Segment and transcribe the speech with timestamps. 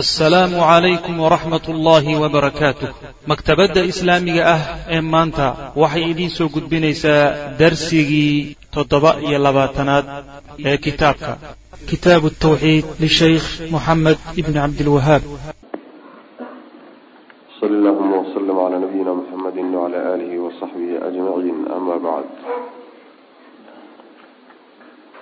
[0.00, 2.88] assalaamu calaykum waraxmat ullaahi wabarakaatuh
[3.30, 4.62] maktabadda islaamiga ah
[4.96, 5.46] ee maanta
[5.82, 7.24] waxay idiin soo gudbinaysaa
[7.60, 10.06] darsigii toddoba iyo labaatanaad
[10.70, 11.32] ee kitaabka.
[11.90, 15.22] Kitaabu tawxiid lishaykh moxamed ibni cabdilwahaab
[17.60, 22.32] sal allahuma wslm cala nabiyina mxamedi wcala alihi wasaxbihi ajmaciin ama bacd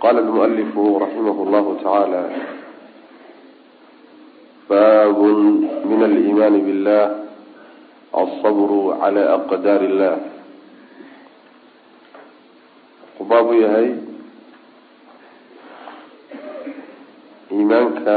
[0.03, 2.23] qala lmualifu raximah llahu tacaala
[4.71, 5.19] bab
[5.91, 7.05] min aliimaani billah
[8.23, 10.15] alsabru cala aqdaari illah
[13.19, 13.89] wuxuu baabu yahay
[17.51, 18.17] iimaanka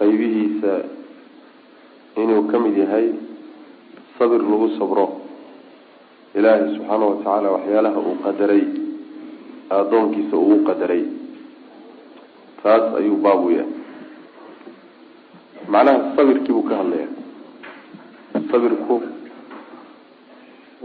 [0.00, 0.72] qeybihiisa
[2.22, 3.06] inuu ka mid yahay
[4.18, 5.06] sabir lagu sabro.
[6.34, 8.64] Ilaahay subxaana wa tacaala waxyaalaha uu qadaray
[9.78, 11.04] addoonkiisa uu qadaray.
[12.62, 13.77] Taas ayuu baabu yahay
[15.72, 17.08] macnaha sabirkii buu ka hadlaya
[18.50, 18.94] sabirku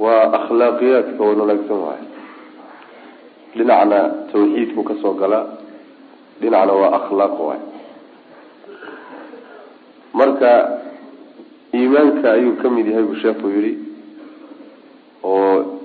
[0.03, 2.07] waa akhlaaqiyaadka wan wanaagsan waayo
[3.55, 3.99] dhinacna
[4.31, 5.45] tawxiidku ka soo galaa.
[6.41, 7.61] Dhinacna waa akhlaaq waay
[10.13, 10.49] marka
[11.73, 13.71] iimaanka ayuu ka mid yahay buu sheekhu yihi
[15.23, 15.79] oo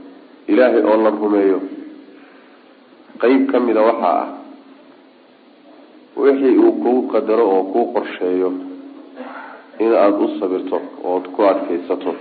[0.48, 1.58] ilaahay oo la rumeeyo.
[3.20, 4.28] Qeyb ka mida waxaa ah
[6.17, 8.51] wixii uu kuu qadaro oo kuu qorsheeyo
[9.84, 10.77] in aada u sabirto
[11.12, 12.12] ood ku adkaysato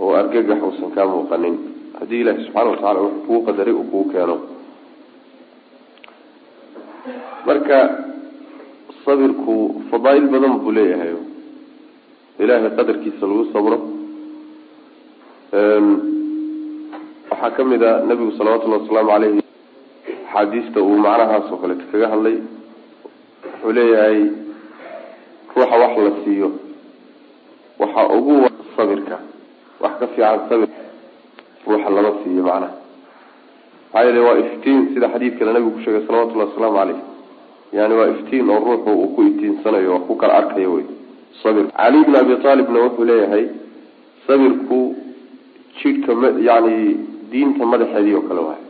[0.00, 1.56] oo argagax uusan kaa muuqanin.
[2.00, 4.36] Haddii ilaahi subxaana watacala wuxuu kugu qadaray uu kugu keeno.
[7.46, 7.78] Marka
[9.04, 9.54] sabirku
[9.90, 11.12] fadaail badan buu leeyahay.
[12.42, 13.78] Ilaahay qadarkiisa lagu sabro.
[17.30, 19.40] Waxaa ka mid a nabigu salawatullahi wasalaamu caleyhi
[20.28, 22.36] axaadiista uu macnahaas oo kaleeto kaga hadlay.
[23.44, 24.18] Wuxuu leeyahay
[25.58, 26.48] ruuxa wax la siiyo.
[27.78, 28.34] Waxa ugu
[28.76, 29.16] sabirka.
[29.82, 30.68] Wax ka fiican sabir.
[31.66, 32.70] Ruuxa lama siiyo macnaha
[33.92, 37.00] maxaa yeele waa iftiin sida xadiidkana nabigu ku sheegay salawatullahi wasalaamu caleyh
[37.72, 40.84] yani waa iftiin oo ruuxu uu ku iftiinsanayo wax ku kala arkayo wey.
[41.42, 41.64] Sabir.
[41.76, 43.44] Cali bn abi aalibna wuxuu leeyahay
[44.26, 44.78] sabirku
[45.80, 46.12] jidhka
[46.48, 46.74] yani
[47.32, 48.62] diinta madaxeedii oo kale waay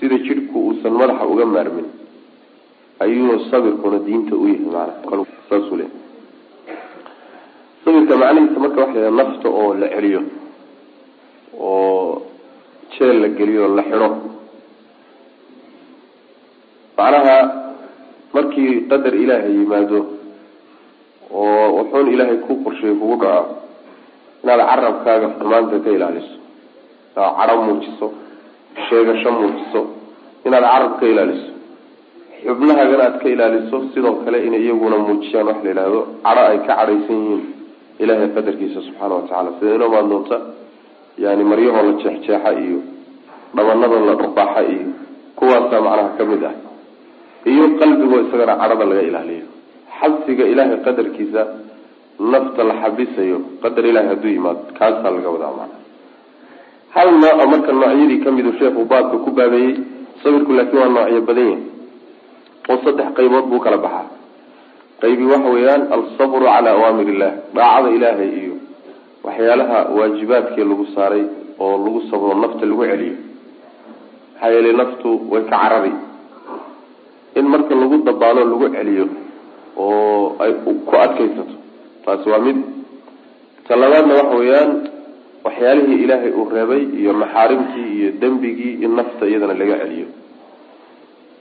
[0.00, 1.86] sida jidhku uusan madaxa uga maarmin
[3.04, 4.92] ayuu sabirkuna diinta u yahay maana
[5.50, 5.98] saasuu leeyahy
[7.84, 10.20] sabirka macnihiisa marka waxa la nafta oo la celiyo
[11.60, 12.22] oo
[12.94, 14.08] jeel la geliyo la xidho
[16.98, 17.36] macnaha
[18.34, 20.00] markii qadar ilaahay yimaado
[21.40, 23.54] oo wuxuun ilaahay ku qorsheey kugu dhaco
[24.44, 26.34] inaad carabkaaga xumaanta ka ilaaliso
[27.16, 28.06] inaad cadho muujiso
[28.88, 29.80] sheegasho muujiso
[30.46, 31.49] inaad carab ka ilaaliso
[32.46, 36.72] xubnahaagana aad ka ilaaliso sidoo kale inay iyaguna muujiyaan wax la yidhaahdo cadho ay ka
[36.78, 37.42] cadhaysan yihiin
[38.02, 40.36] ilaahay qadarkiisa subxaana watacala sida inoo maad doonta
[41.24, 42.78] yani maryahoo la jeexjeexa iyo
[43.56, 44.88] dhabanada la dharbaaxa iyo
[45.38, 46.54] kuwaasaa macnaha ka mid ah.
[47.52, 49.46] Iyo qalbigoo isagana cadhada laga ilaaliyo.
[49.98, 51.42] Xabsiga ilaahay qadarkiisa
[52.32, 55.76] nafta la xabisayo qadar ilahay hadduu yimaado kaasaa laga wadaa maana
[56.94, 59.74] hal nooco marka noocyadii kamidu sheekhu baabka ku baabeeyey
[60.22, 61.62] sabirku laakiin waa noocyo badan yahay
[62.70, 64.06] oo saddex qaybood buu kala baxaa.
[65.02, 68.54] Qaybi waxa weeyaan alsabru cala awaamir illah daacada ilaahay iyo
[69.26, 71.24] waxyaalaha waajibaadkii lagu saaray
[71.64, 73.16] oo lagu sabro nafta lagu celiyo.
[74.34, 75.92] Maxaa yeelay naftu way ka carari.
[77.38, 79.06] In marka lagu dabaalo lagu celiyo
[79.76, 80.70] oo ay ku
[81.04, 81.54] adkaysato
[82.04, 82.58] taasi waa mid.
[83.66, 84.70] Ta labaadna waxa weeyaan
[85.46, 90.06] waxyaalihii ilaahay uu reebay iyo maxaarimtii iyo dembigii in nafta iyadana laga celiyo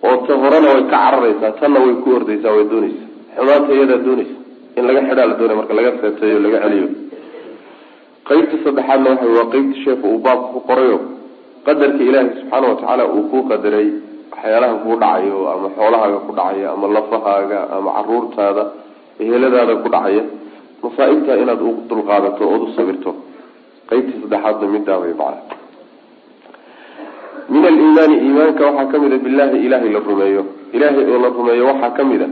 [0.08, 3.04] oo ta horena way ka cararaysaa tanna way ku ordaysaa way doonaysa
[3.36, 4.36] xumaanta iyadaa doonaysa.
[4.78, 6.88] In laga xidhaa la doonaya marka laga seeteeyo laga celiyo.
[8.28, 10.98] Qeybta saddexaadna waxa waa qeybta sheekhu uu baabka ku qorayo.
[11.66, 13.88] Qadarka ilaahay subxaana watacaala uu ku qadaray
[14.32, 18.64] waxyaalaha kuu dhacayo ama xoolahaaga ku dhacaya ama lafahaaga ama caruurtaada
[19.24, 20.24] eheladaada ku dhacaya.
[20.84, 23.12] Masaaibta inaad u dulqaadato ood u sabirto.
[23.90, 25.58] Qeybta saddexaadna midaabay macna
[27.50, 30.44] min aliimaani iimaanka waxaa ka mid a billahi ilahay la rumeeyo.
[30.74, 32.28] Ilahay oo la rumeeyo waxaa ka mid a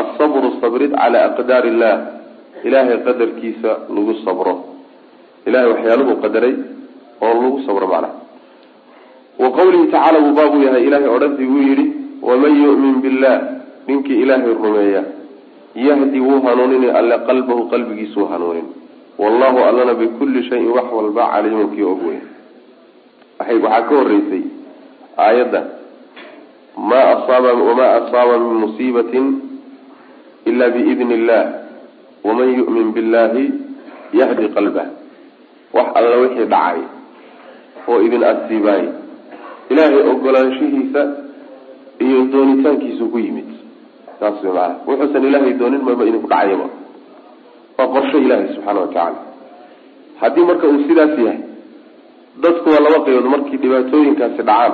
[0.00, 1.94] alsabru sabrid cala aqdaari illah
[2.64, 4.54] ilahay qadarkiisa lagu sabro.
[5.46, 6.54] Ilahay waxyaaluhu qadaray
[7.22, 8.14] oo lagu sabro macnaha.
[9.42, 10.82] Wa qawlihi tacala wuu baabu yahay.
[10.88, 11.84] Ilahay odhantii wuu yihi
[12.22, 13.36] waman yu'min billah
[13.88, 15.02] ninkii ilaahay rumeeya
[15.74, 18.66] yahdi wuu hanuunin alle qalbahu qalbigiisuu hanuunin
[19.18, 22.20] wallahu allana bikulli shayin wax walba caliimun kii og wey
[23.64, 24.42] waxaa ka horeysay
[25.26, 25.60] aayadda
[26.90, 29.26] maa asaaba wamaa asaaba min musiibatin
[30.50, 31.44] ila biidni illah
[32.24, 33.44] waman yu'min billahi
[34.20, 34.86] yahdi qalbah.
[35.74, 36.80] Wax alla wixii dhacay
[37.88, 38.84] oo idin asiibaay
[39.70, 41.02] ilaahay ogolaanshihiisa
[42.04, 43.48] iyo doonitaankiisu ku yimid.
[44.20, 46.66] Saas way maana wuxuusan ilaahay doonin maba idinku dhacayaba.
[47.78, 49.20] Waa qorsho ilaahay subxaana watacaala
[50.20, 51.40] haddii marka uu sidaas yahay
[52.40, 53.26] dadku waa laba qaybood.
[53.34, 54.72] Markii dhibaatooyinkaasi dhacaan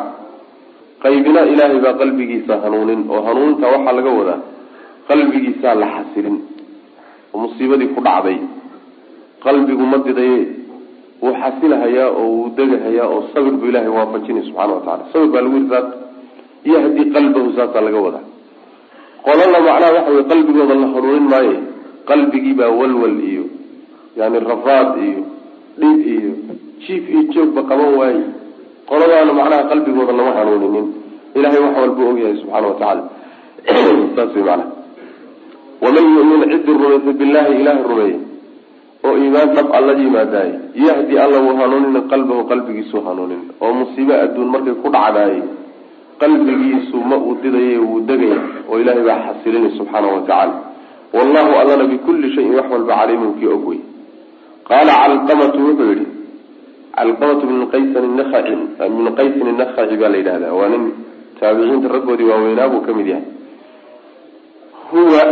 [1.02, 4.40] qaybina ilaahay baa qalbigiisa hanuunin oo hanuuninta waxaa laga wadaa
[5.08, 6.36] qalbigiisaa la xasilin
[7.32, 8.38] oo musiibadii ku dhacday.
[9.44, 10.38] Qalbigu ma didaye
[11.22, 15.42] wuu xasilahayaa oo wuu degahayaa oo sabir buu ilahay waafajinay subxana wa tacala sabir baa
[15.44, 15.86] lagu yiri saas
[16.72, 18.24] yahdi qalbahu saasaa laga wadaa.
[19.26, 21.56] Qolana macnaha waxa wey qalbigooda la hanuunin maaye.
[22.10, 23.44] Qalbigii baa walwal iyo
[24.18, 25.20] yani rafaad iyo
[25.80, 26.32] dhib iyo
[26.86, 28.22] jiif iyo joogba qaban waaye
[28.88, 30.86] qoladaana macnaha qalbigooda lama hanuuninin.
[31.34, 33.02] Ilahay wax walbuu ogyahay subxaana wa tacaala.
[34.16, 34.70] Saas wey macnaha.
[35.82, 38.18] Waman yumin cidii rumaysa billahi ilahay rumeeye
[39.04, 40.50] oo iimaan dhab alla yimaadaay
[40.86, 43.42] yahdi alla wuu hanuunin qalbahu qalbigiisu hanuunin.
[43.60, 45.36] Oo musiibe adduun markay ku dhacdaay
[46.18, 50.54] qalbigiisu ma uu didaye wuu degaya oo ilaahay baa xasilinay subxaana wa tacaala.
[51.12, 53.80] Wallahu allana bikulli shayin wax walba caliimun kii og wey
[54.68, 56.17] qaala calqamatu wuxuu yihi
[56.96, 58.54] calqamatu min qaysin nakhaci
[58.96, 60.82] min qaysin nakhaci baa la yidhahdaa waa nin
[61.40, 63.26] taabiciinta raggoodii waaweynaa buu ka mid yahay.
[64.90, 65.22] Huwa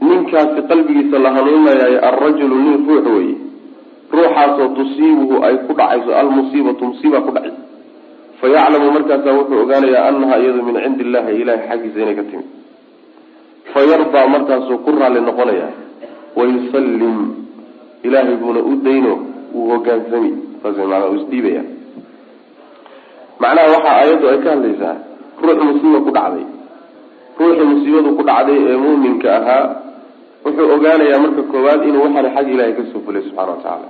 [0.00, 3.34] ninkaasi qalbigiisa la hanuuninayay alrajulu nin ruux weye
[4.12, 6.10] ruuxaasoo tusiibuhu ay ku dhacayso.
[6.20, 7.52] Almusiibatu musiiba ku dhaci.
[8.40, 12.48] Fayaclamu markaasaa wuxuu ogaanayaa anaha iyadu min cindi illahi ilahay xaggiisa inay ka timid.
[13.72, 15.68] Fayardaa markaasuu ku raalli noqonaya
[16.36, 17.16] wayusallim
[18.02, 19.14] ilaahay buuna u dayno
[19.54, 20.30] wuu hogaansami
[20.62, 21.62] saas maanaa uu isdhiibaya.
[23.42, 24.96] Macnaha waxaa aayaddu ay ka hadlaysaa
[25.42, 26.46] ruux musiiba ku dhacday.
[27.40, 29.64] Ruuxii musiibadu ku dhacday ee muuminka ahaa
[30.44, 33.88] wuxuu ogaanayaa marka koowaad inuu waxaana xag ilaahay ka soo fulay subxana wa tacaala.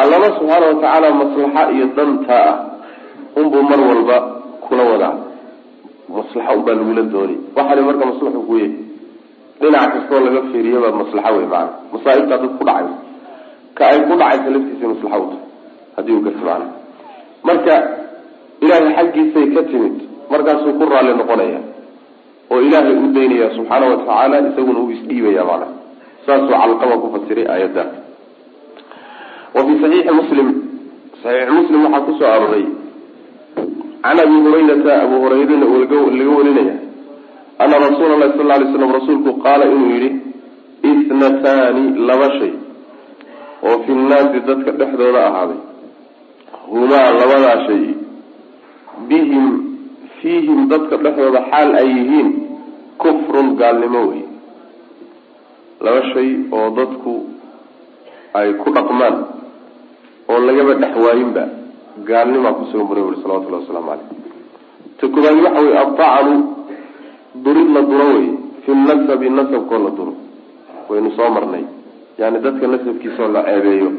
[0.00, 2.56] Allama subxaana watacaala maslaxa iyo dantaa ah
[3.40, 4.16] unbuu mar walba
[4.64, 5.14] kula wadaa.
[6.16, 8.66] Maslaxa unbaa lagula dooni waxaani marka maslaxu kuye
[9.60, 12.88] dhinac kastoo laga fiiriyaba maslaxa wey maana masaaibtaa dad ku dhacay
[13.76, 15.26] ka ay ku dhacaysa laftiisa maslaxa u
[15.96, 16.66] tahay uu maana
[17.48, 17.74] marka
[18.64, 19.96] ilaahay xaggiisay ka timid
[20.32, 21.60] markaasuu ku raalli noqonaya
[22.50, 25.66] oo ilaahay u daynaya subxaana wa tacaala isaguna uu isdhiibaya maana
[26.26, 27.84] saasuu calqaba ku fasiray aayadda.
[29.54, 30.48] Wa fi saxiixi muslim
[31.22, 32.66] saxiix muslim waxaa ku soo aroray
[34.02, 35.96] can abi hurayrata abu hurayrana laga
[36.36, 36.74] warinaya
[37.58, 40.10] ana rasuula lahi sal lay slam rasuulku qaala inuu yihi
[40.90, 42.52] ithnataani laba shay
[43.62, 45.60] oo fi nnaasi dadka dhexdooda ahaaday.
[46.70, 47.84] Humaa labadaa shay.
[49.08, 49.46] Bihim
[50.20, 52.28] fiihim dadka dhexdooda xaal ay yihiin
[52.98, 54.22] kufrun gaalnimo wey
[55.84, 57.14] laba shay oo dadku
[58.34, 59.16] ay ku dhaqmaan
[60.28, 61.44] oo lagaba dhex waayinba
[62.08, 64.08] gaalnimaa kusugan buna uri salawatullahi wasalaamu caleyh
[64.98, 66.36] ta koobaad waxa weye addacnu
[67.44, 68.26] durid la duro wey
[68.64, 70.12] fi nasabi nasabkoo la duro.
[70.88, 71.64] Waynu soo marnay
[72.18, 73.90] yani dadka nasabkiisaoo la ceebeeyo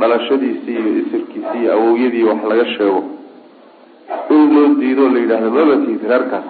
[0.00, 3.02] dhalashadiisii iyo isirkiisii iyo awowyadii wax laga sheego
[4.30, 6.46] in loo diidoo la yidhaahdo mabatiid reerkaas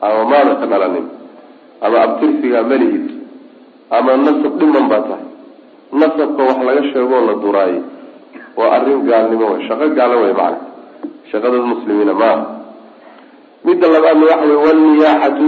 [0.00, 1.06] ama maada ka dhalanin
[1.80, 3.06] ama abtirsigaa malihid
[3.90, 5.26] ama nasab dhiman baa tahay
[5.92, 7.82] nasabka wax laga sheegoo la duraayo
[8.56, 10.58] waa arrin gaalnimo wey shaqo gaalo wey macana
[11.30, 12.46] shaqadad muslimiina maaha
[13.64, 15.46] midda labaadna waxa wey walniyaaxatu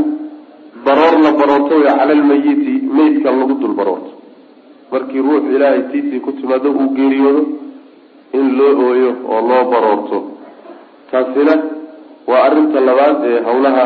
[0.85, 4.20] baroor la baroorto wey cala almayiti meydka lagu dul baroorto
[4.93, 7.43] markii ruux ilaahay tiisii ku timaado uu geeriyoodo
[8.39, 10.19] in loo ooyo oo loo baroorto.
[11.11, 11.55] Taasina
[12.27, 13.85] waa arrinta labaad ee hawlaha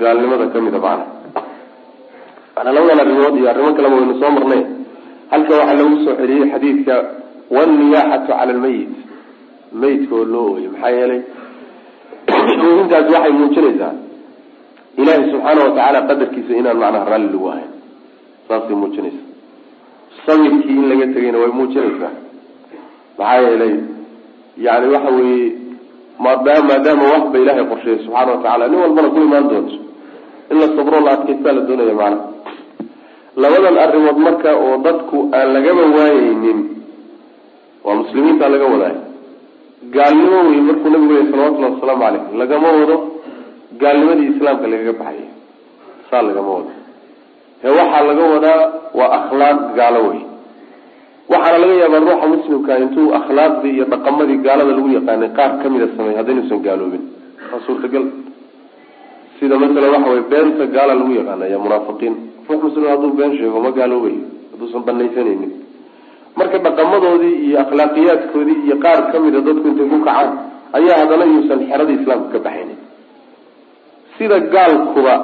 [0.00, 1.04] gaalnimada ka mid a macana
[2.56, 4.62] manaa labadan arrimood iyo arrimo kaleba waynu soo marnay.
[5.30, 6.94] Halka waxaa lagu soo celiyey xadiidka
[7.50, 8.94] walniyaaxatu cala almayit
[9.72, 11.22] meydka oo loo ooyo maxaa yeelay
[12.82, 13.94] intaas waxay muujinaysaa
[14.96, 17.70] ilaahay subxaana watacaala qadarkiisa inaan macnaha raalli lagu ahayn.
[18.48, 19.25] Saasay muujinaysaa
[20.26, 22.12] sabirkii in laga tegayna way muujinaysaa.
[23.18, 23.74] Maxaa yeelay
[24.66, 25.46] yani waxa weeye
[26.24, 29.76] maadaam maadaama waxba ilaahay qorsheeyay subxaana watacaala nin walbana ku imaan doonto.
[30.50, 32.34] In la sabro la adkaystaa la doonaya macnaha
[33.42, 36.58] labadan arrimood marka oo dadku aan lagaba waayeynin
[37.84, 39.00] waa muslimiinta laga wadaayo.
[39.94, 42.96] Gaalnimo wey markuu nabigu lehy salawatullahi wasalaamu caleyh lagama wado
[43.80, 45.28] gaalnimadii islaamka lagaga baxayo
[46.10, 46.70] saa lagama wado
[47.64, 48.60] ee waxaa laga wadaa
[48.98, 50.20] waa akhlaaq gaalo wey
[51.32, 56.16] waxaana laga yaabaa ruuxa muslimka intuu akhlaaqdii iyo dhaqamadii gaalada lagu yaqaanay qaar kamida sameey
[56.20, 57.02] haddaynuusan gaaloobin.
[57.52, 58.04] Waa suurtagal.
[59.38, 62.14] Sida masalan waxa weye beenta gaala lagu yaqaana ya munaafiqiin.
[62.48, 64.20] Ruux muslim hadduu been sheego ma gaaloobayo
[64.52, 65.52] hadduusan banaysanaynin
[66.38, 70.30] marka dhaqamadoodii iyo akhlaaqiyaadkoodii iyo qaar kamida dadku intay ku kacaan
[70.78, 72.78] ayaa haddana yuusan xerada islaamka ka baxaynin.
[74.16, 75.14] Sida gaalkuba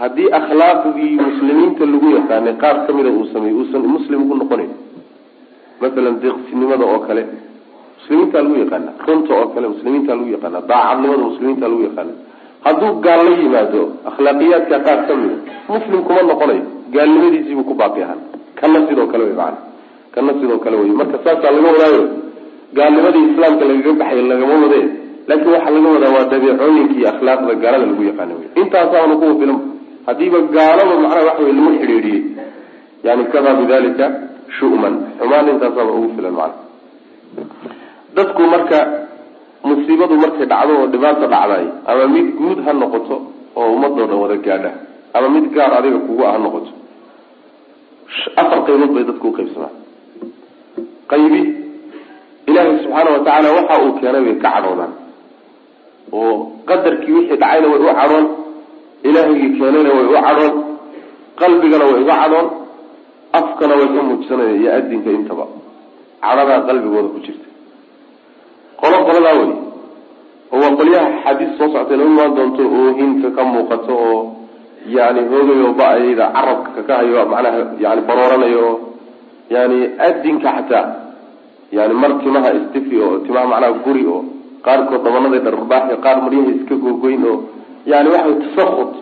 [0.00, 4.72] haddii akhlaaqdii muslimiinta lagu yaqaanay qaar kamida uu sameeyey uusan muslim ugu noqonayn
[5.82, 7.22] masalan deeqsinimada oo kale
[7.98, 12.12] muslimiinta lagu yaqaana runta oo kale muslimiinta lagu yaqaana daacadnimada muslimiinta lagu yaqaana
[12.66, 15.36] hadduu gaal la yimaado akhlaaqiyaadka qaar kamida
[15.74, 16.62] muslim kuma noqonayo
[16.94, 18.20] gaalnimadiisiibuu ku baaqi ahaan.
[18.58, 19.58] Kana sidoo kale wey maana
[20.14, 22.02] kana sidoo kale wey marka saasaa laga wadaayo
[22.76, 24.86] gaalnimadii islaamka lagaga baxay lagama wadee.
[25.28, 29.58] Laakiin waxaa laga wadaa waa dabeecooyinka akhlaaqda gaalada lagu yaqaana wey intaasaana kuwa filan
[30.08, 32.22] hadiiba gaalada macnaha waxa wey lagu xidhiidhiyey
[33.06, 34.06] yani kafaa bidalika
[34.58, 34.94] shu'man.
[35.20, 36.66] Xumaan intaasaaba ugu filan macana
[38.16, 38.78] dadku marka
[39.68, 43.16] musiibadu markay dhacdo oo dhibaata dhacday ama mid guud ha noqoto
[43.58, 44.70] oo ummadoo dhan wada gaadha
[45.16, 46.72] ama mid gaar adiga kugu ah ha noqoto
[48.40, 49.74] afar qaybood bay dadku uqaybsamaan
[51.12, 51.40] qaybi
[52.48, 54.92] ilaahay subxaana watacaala waxa uu keenay bay ka cadhoodaan.
[56.18, 56.32] Oo
[56.68, 58.26] qadarkii wixii dhacayna way u cadhoon
[59.08, 60.54] ilaahygii keenayna way u cadhoon
[61.40, 62.46] qalbigana way uga cadhoon
[63.38, 65.44] afkana way ka muujsanaya iyo adinka intaba.
[66.22, 67.46] Cadhadaa qalbigooda ku jirta.
[68.80, 69.50] Qolo qoladaa wey
[70.52, 74.20] oo waa qolyaha xadiis soo soctay la imaan doonto oohinka ka muuqato oo
[74.96, 78.76] yani hoogayo ba'ayda carabka kaka hayo macnaha yani barooranayo oo
[79.54, 80.86] yani adinka xataa
[81.76, 84.20] yani mar timaha istifi oo timaha macnaha guri oo
[84.64, 87.36] qaarkood dabanaday dharbaax qaar maryaha iska googoyn oo
[87.90, 88.92] yani waxay tasakut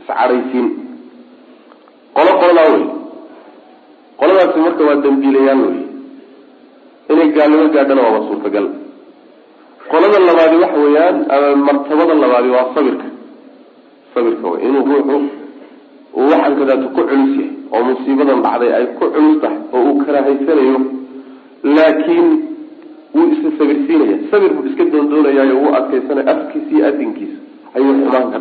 [0.00, 0.66] iscadhaysiin
[2.16, 2.84] qolo qoladaa wey
[4.20, 5.76] qoladaasi marka waa dambiilayaan wey
[7.12, 8.66] inay gaalnimo gaadhana waaba suurtagal.
[9.90, 13.06] Qolada labaadi waxa weeyaan ama martabada labaadi waa sabirka.
[14.14, 15.16] Sabirka wey inuu ruuxu
[16.18, 19.96] uu waxaan kadaatu ku culus yahay oo musiibadan dhacday ay ku culus tahay oo uu
[20.04, 20.78] karahaysanayo
[21.76, 22.28] laakiin
[23.14, 27.38] wuu isa sabirsiinaya sabir buu iska doondoonayayo wuu adkaysanaya afkiisa iyo adinkiisa
[27.76, 28.38] ayuu xumaan ka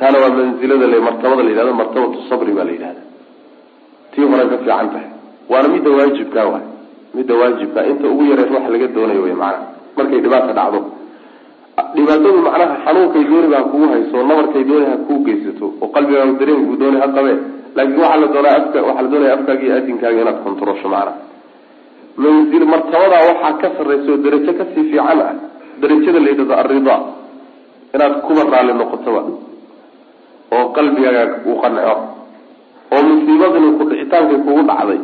[0.00, 3.02] taana waa manzilada l martabada la yidhahdo martabatu sabri baa la yidhahda
[4.12, 5.08] tii hore ka fiican tahay.
[5.48, 6.66] Waana midda waajibka waay.
[7.14, 10.80] Midda waajibka inta ugu yareen wax laga doonayo wey macnaha markay dhibaata dhacdo.
[11.94, 16.76] Dhibaatadu macnaha xanuunkay dooniba ha kugu hayso nabarkay dooni ha kuu geysato oo qalbigaaga dareenkuu
[16.76, 17.38] dooni ha qabee.
[17.76, 21.14] Laakiin waxaa la doonaa afka waxaa la doonaya afkaaga iyo adinkaaga inaad kontarosho macnaha
[22.16, 25.34] manzil martabadaa waxaa ka sarraysa oo darajo ka sii fiican ah.
[25.80, 27.19] Darajada la yidhahdo alrida
[27.94, 29.20] inaad kuba raalli noqotoba
[30.56, 31.94] oo qalbigaaga uu qanco.
[32.94, 35.00] oo musiibadani dhicitaankay kugu dhacday.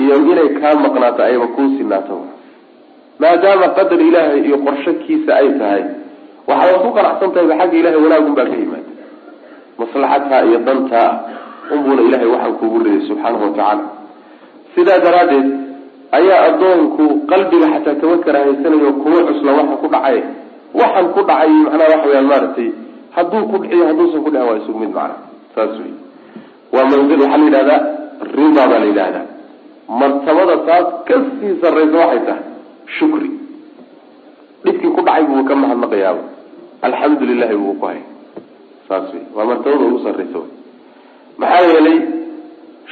[0.00, 2.16] iyo inay kaa maqnaato ayba kuu sinaato.
[3.20, 5.82] maadaama qadar ilaahay iyo qorshakiisa ay tahay
[6.48, 8.90] waxaad ku qanacsan tahayba xagga ilahay wanaagun baa ka yimaada.
[9.78, 11.10] maslaxadtaa iyo dantaa
[11.72, 13.84] unbuuna ilahay waxaan kugu riday subxaanahu watacaala
[14.74, 15.46] sidaa daraaddeed
[16.18, 20.18] ayaa addoonku qalbiga xataa kama karahaysanayo kuma cusla waxa ku dhacay
[20.80, 22.68] waxaan ku dhacay macnaha waxa weyaan maaragtay
[23.16, 25.18] hadduu ku dhiciyo hadduusan ku dhicin waa isugu mid macnaha.
[25.54, 25.92] Saas wey
[26.74, 27.80] waa manzil waxaa la yidhahdaa
[28.36, 29.24] rida baa la yidhahdaa.
[30.00, 32.44] Martabada taas ka sii sarraysa waxay tahay
[32.98, 33.30] shukri.
[34.64, 36.22] Dhibkii ku dhacay buu ka mahadnaqayaaba.
[36.86, 38.00] Alxamdu lilahi buu ku hay
[38.88, 40.40] saas wey waa martabada ugu sarraysa
[41.40, 41.98] maxaa yeelay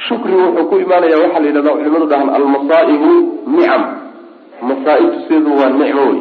[0.07, 3.11] shukri wuxuu ku imaanaya waxaa la yidhahda culimadu dhahan almasaa'ibu
[3.55, 3.83] nicam
[4.69, 6.19] masaa-ibtu waa nicmo wey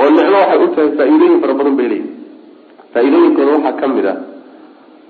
[0.00, 2.16] oo nicmo waxay u tahay faa-iidooyin fara badan bay leeyihiin
[2.92, 4.14] faa-iidooyinkooda waxaa ka mid a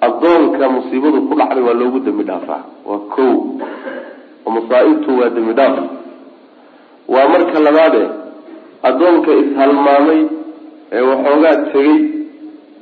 [0.07, 3.23] addoonka musiibadu ku dhacday waa loogu dembi dhaafaa waa ko
[4.47, 5.77] oo masaa-ibtu waa dembi dhaaf.
[7.13, 8.03] Waa marka labaade
[8.89, 10.21] addoonka ishalmaamay
[10.97, 11.97] ee waxoogaa tegey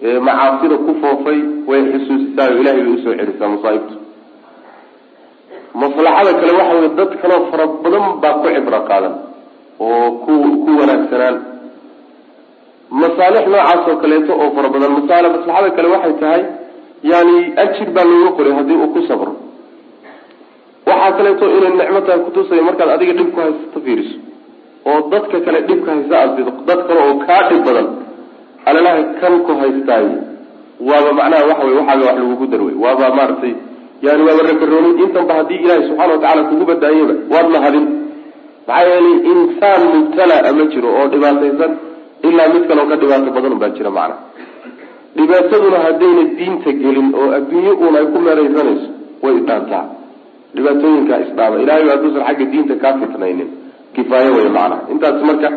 [0.09, 1.39] ee macaasida ku foofay
[1.71, 3.95] way xusuusisaa oo ilahay bay u soo celisaa masaaibtu.
[5.81, 9.15] Maslaxada kale waxa wey dad kaloo fara badan baa ku cibro qaadan
[9.85, 10.33] oo ku
[10.65, 11.37] ku wanaagsanaan
[12.91, 16.43] masaalix noocaas oo kaleeto oo fara badan masaal maslaxada kale waxay tahay
[17.13, 19.33] yani ajir baa looga qoray haddii uu ku sabro.
[20.87, 24.17] Waxaa kaleeto inay nicmo tahay markaad adiga dhib ku haysato fiiriso
[24.89, 27.89] oo dadka kale dhibka haysta aad sido dad kale oo kaa dhib badan
[28.69, 30.07] alalaha kan ku haystaay
[30.89, 33.55] waaba macnaha waxa wey waxaaga wax lagugu darwey waaba maaragtay
[34.07, 37.87] yani waaba rakaroonin intanba haddii ilaahay subxana watacala kugu badaayaba waad mahadin.
[38.67, 41.73] Maxaa yeelay insaan mubtalaa ma jiro oo dhibaataysan
[42.29, 44.17] ilaa mid kaleo ka dhibaato badan unbaa jira macna.
[45.17, 48.89] Dhibaataduna haddayna diinta gelin oo adduunye uun ay ku meeraysanayso
[49.23, 49.85] way idhaantaa
[50.57, 53.49] dhibaatooyinkaa isdhaama ilahay ba hadduusan xagga diinta kaa fitnaynin.
[53.95, 55.49] Kifaayo wey macnaha intaas marka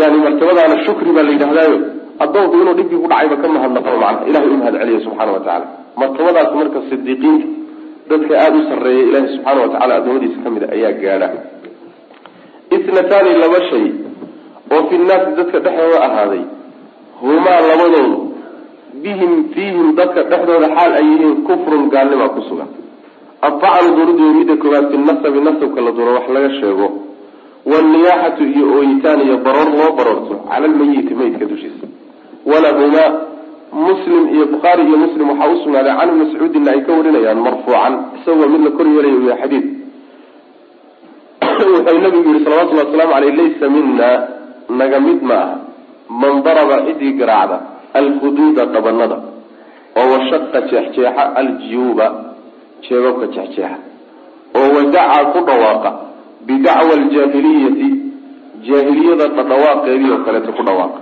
[0.00, 1.76] yani martabadaana shukri baa la yidhahdaayo
[2.24, 5.66] addoonku inuu dhibkii ku dhacayba ka mahadnaqo macnaha ilahay u mahad celiya subxaana wa tacaala.
[6.00, 7.46] Martabadaas marka sidiiqiinta
[8.10, 11.28] dadka aada u sarreeya ilaahay subxaana wa tacala addoomadiisa ka mid a ayaa gaadha.
[12.76, 13.84] Itnataani laba shay
[14.74, 16.44] oo fi nnaasi dadka dhexdooda ahaaday.
[17.20, 18.18] Humaa labadoodu
[19.02, 22.70] bihim fiihim dadka dhexdooda xaal ay yihiin kufrun gaalnimaa ku sugan.
[23.42, 26.86] Adacnu duuridu midda koowaad fi nasabi nasabka la duro wax laga sheego.
[27.70, 31.86] Waalniyaaxatu iyo ooyitaan iyo baroor loo baroorto cala almayiti meydka dushiisa.
[32.50, 33.10] Walahumaa
[33.72, 36.10] muslim iyo bukhaari iyo muslim waxaa usugnaaday can
[36.46, 39.66] ibni ay ka warinayaan marfuucan isagoo mid la kor yeelaya u yahay xadiid.
[41.74, 44.08] Wuxuu nabigu yihi salawatullhi wasalaamu aleyh laysa mina
[44.68, 45.56] naga mid ma aha
[46.22, 47.56] man daraba cidii garaacda
[48.00, 49.16] alkhuduuda dhabanada
[50.00, 52.06] oo washaqa jeexjeexa aljiyuuba
[52.86, 53.78] jeebabka jeexjeexa
[54.58, 55.90] oo wadacaa ku dhawaaqa
[56.48, 57.88] bidacwa aljaahiliyati
[58.68, 61.00] jaahiliyada dhadhawaaqeedii oo kaleeto ku dhawaaqa.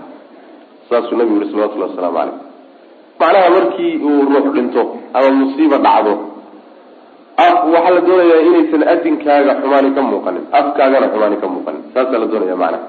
[0.88, 2.36] Saasuu nabigu yihi salawatullahi wasalaamu caleyh
[3.20, 4.82] macnaha markii uu ruux dhinto
[5.16, 6.12] ama musiiba dhacdo
[7.44, 11.82] af waxaa la doonayaa inaysan adinkaaga xumaani ka muuqanin afkaagana xumaani ka muuqanin.
[11.94, 12.84] Saasaa la doonaya macnaha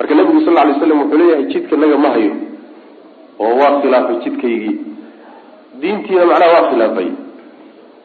[0.00, 2.32] marka nabigu sal lay slam wuxuu leeyahay jidka naga ma hayo.
[3.40, 4.76] Oo waa khilaafay jidkaygii.
[5.80, 7.08] Diintiina macnaha waa khilaafay.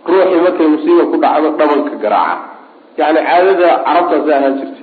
[0.07, 2.35] Ruuxii markay musiiba ku dhacdo dhabanka garaaca.
[2.99, 4.81] Yani caadada carabtaasa ahaan jirta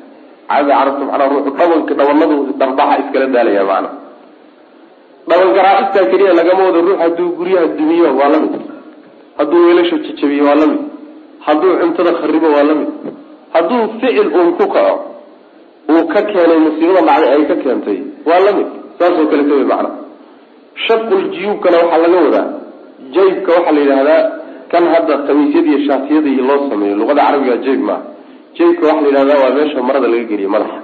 [0.48, 3.90] caadada carabta macnaha ruuxu dhabanka dhabanadu darbaxa iskala daalaya macna.
[5.28, 8.54] Dhaban garaacistaa keliya lagama wado ruux hadduu guryaha dumiyo waa la mid.
[9.38, 10.82] Hadduu weelasha jajabiyo waa la mid.
[11.46, 12.90] Hadduu cuntada kharibo waa la mid.
[13.54, 15.11] Hadduu ficil uun ku kaco
[15.90, 17.98] uu ka keenay musiibada dhacday ay ka keentay.
[18.28, 18.68] Waa la mid.
[18.98, 19.90] Saasoo kale ka wey macna
[20.86, 22.46] shaqul jiyuubkana waxaa laga wadaa.
[23.14, 24.22] Jaybka waxaa la yidhahdaa
[24.72, 25.14] kan hadda
[25.86, 28.02] shaatiyada iyo loo sameeyo luqada carabiga jayb maaha
[28.56, 30.80] jaybka waxaa la yidhahdaa waa meesha marada laga geliyo madaxa.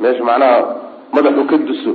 [0.00, 0.58] Meesha macnaha
[1.12, 1.92] madaxu ka duso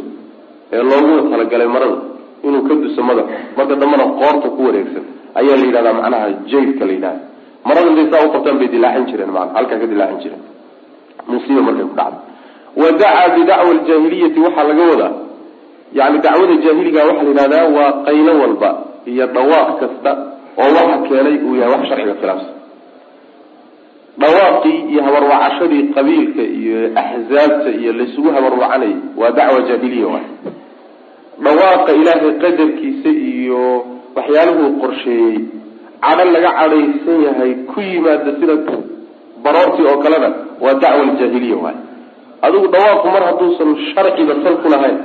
[0.73, 1.97] ee loogu talagalay marada
[2.43, 5.05] inuu ka duso madaxu marka dambana qoorta ku wareegsan
[5.39, 7.21] ayaa la yidhahdaa macnaha jaybka la yidhahda
[7.67, 10.43] marada intay saa uqabtaan bay dilaacin jireen maana halkaa ka dilaacin jireen
[11.31, 12.19] musiiba markay ku dhacdo.
[12.79, 15.13] Wa dacaa bidacwa aljaahiliyati waxaa laga wadaa
[15.99, 18.69] yani dacwada jaahiliga waxaa la yidhahdaa waa qaylo walba
[19.11, 20.11] iyo dhawaaq kasta
[20.61, 22.53] oo waxa keenay uu yahay wax sharciga khilaafsan.
[24.21, 30.27] Dhawaaqii iyo habarwacashadii qabiilka iyo axzaabta iyo laysugu habarwacanayay waa dacwa jaahiliya waay.
[31.43, 33.61] Dhawaaqa ilaahay qadarkiisa iyo
[34.17, 35.37] waxyaaluhuu qorsheeyey
[36.01, 38.55] cadho laga cadhaysan yahay ku yimaada sida
[39.43, 40.29] baroortii oo kalena
[40.63, 41.77] waa dacwa aljaahiliya waay.
[42.41, 44.97] Adigu dhawaaqu mar hadduusan sharciba sal ku lahayn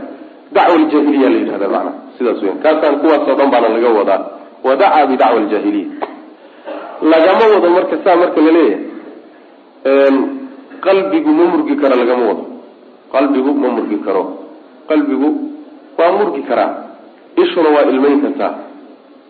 [0.57, 4.21] dacwa aljaahiliya la yidhahda macnaha sidaas weyan kaasaan kuwaasoo dhan baana laga wadaa.
[4.65, 5.89] Wadacaa bidacwa aljaahiliya.
[7.13, 8.81] Lagama wado marka saa marka la leeyahay
[10.87, 12.45] qalbigu ma murgi karo lagama wado.
[13.13, 14.23] Qalbigu ma murgi karo.
[14.89, 15.29] Qalbigu
[15.99, 16.71] waa murgi karaa.
[17.43, 18.55] Ishuna waa ilmayn kartaa.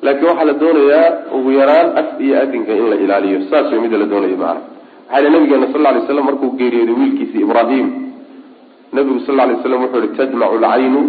[0.03, 3.39] Laakiin waxaa la doonayaa ugu yaraan af iyo adinka in la ilaaliyo.
[3.51, 4.61] Saas way mida la doonayo macana
[5.13, 7.87] maxaa nabigeena sal ly slam markuu geeriyooday wiilkiisi ibraahim.
[8.93, 11.01] Nabigu sal lay slam wuxuu yihi tadmacu lcaynu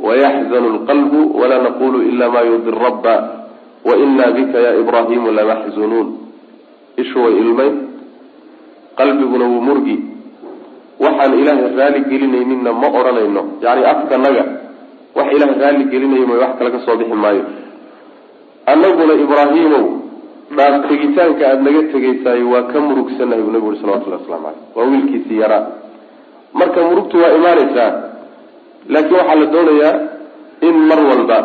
[0.00, 3.14] wayaxzanu lqalbu walaa naqulu ila ma yurdi rabba
[3.84, 6.08] waina bika ya ibraahimu lamaxzunuun
[6.96, 7.74] ishu way ilmayn
[8.96, 9.96] qalbiguna wuu murgi.
[11.00, 14.44] Waxaan ilaahay raali gelinayninna ma odhanayno yani afkanaga
[15.16, 17.44] wax ilaahay raali gelinayo may wax kale ka soo bixi maayo.
[18.66, 19.97] Annaguna ibraahimow
[20.56, 24.86] dhaaf tegitaanka aada naga tegaysaay waa ka murugsanahay buu nabigu uri salawatullahi waslamu caleyh waa
[24.90, 25.64] wiilkiisii yaraa
[26.60, 27.90] marka murugtu waa imaanaysaa
[28.92, 29.94] laakiin waxaa la doonayaa
[30.68, 31.38] in mar walba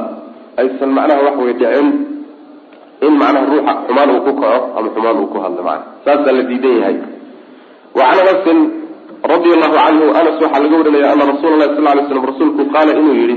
[0.61, 1.87] aysan macnaha wax way dhicin
[3.07, 6.43] in macnaha ruuxa xumaan uu ku kaco ama xumaan uu ku hadlo macana saasaa la
[6.49, 6.97] diidan yahay.
[7.97, 8.59] Wacan anasin
[9.31, 12.91] radia allahu canhu anas waxaa laga warinaya ana rasuula lahi sal lay slam rasuulku qaala
[12.99, 13.35] inuu yihi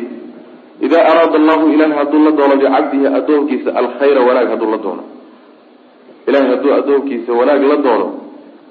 [0.87, 5.02] idaa araada allahu ilahay hadduu la doono bicabdihi addoonkiisa alkhayra wanaag hadduu la doono
[6.29, 8.07] ilahay hadduu addoonkiisa wanaag la doono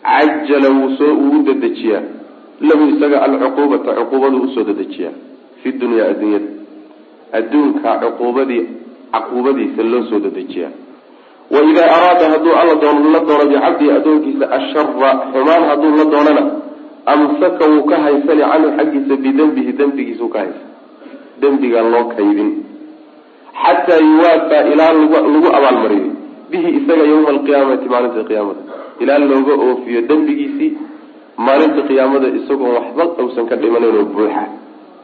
[0.04, 2.04] cajala wuu soo uu dedejiyaa
[2.62, 5.16] lahu isaga alcuquubata cuquubadu u soo dedejiyaa
[5.64, 6.50] fi dunyaa adduunyada
[7.34, 8.64] adduunka cuquubadii
[9.12, 10.74] caquubadiisa loo soo dedejiyaa
[11.54, 16.44] wa idaa araada hadduu alla doon la doono bicabdihi addoonkiisa ashara xumaan hadduu la doonana
[17.06, 20.68] amsaka wuu ka haysani canhu xaggiisa bidembihi dembigiisuu ka haysan
[21.42, 22.52] dembigaa loo kaydin.
[23.64, 26.05] Xataa yuwaafaa ilaa lagu abaalmariyo
[26.50, 28.62] bihi isaga yawma alqiyaamati maalinta qiyaamada.
[29.02, 30.72] Ilaa looga oofiyo dembigiisii
[31.46, 34.44] maalinta qiyaamada isagoon waxba uusan ka dhimanayn oo buuxa.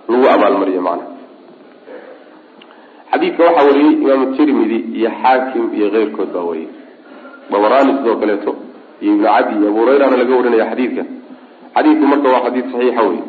[0.10, 1.10] Lagu abaalmariyo macnaha
[3.12, 6.69] xadiidka waxaa wariyey imaamu tirmidi iyo xaakim iyo keyrkood baa wariyey
[7.51, 8.51] dabaraani sidoo kaleeto
[9.01, 11.04] iyo ibnu cadi iyo abu hurayrana laga warinaya xadiidka.
[11.75, 13.19] Xadiidku marka waa xadiid saxiixa wey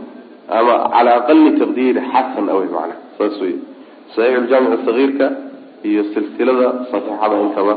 [0.59, 3.55] ama cala aqali taqdiir xasan awey macana saas wey
[4.15, 5.27] saxiix ljaamic sagiirka
[5.89, 7.75] iyo silsilada saxiixada intaba.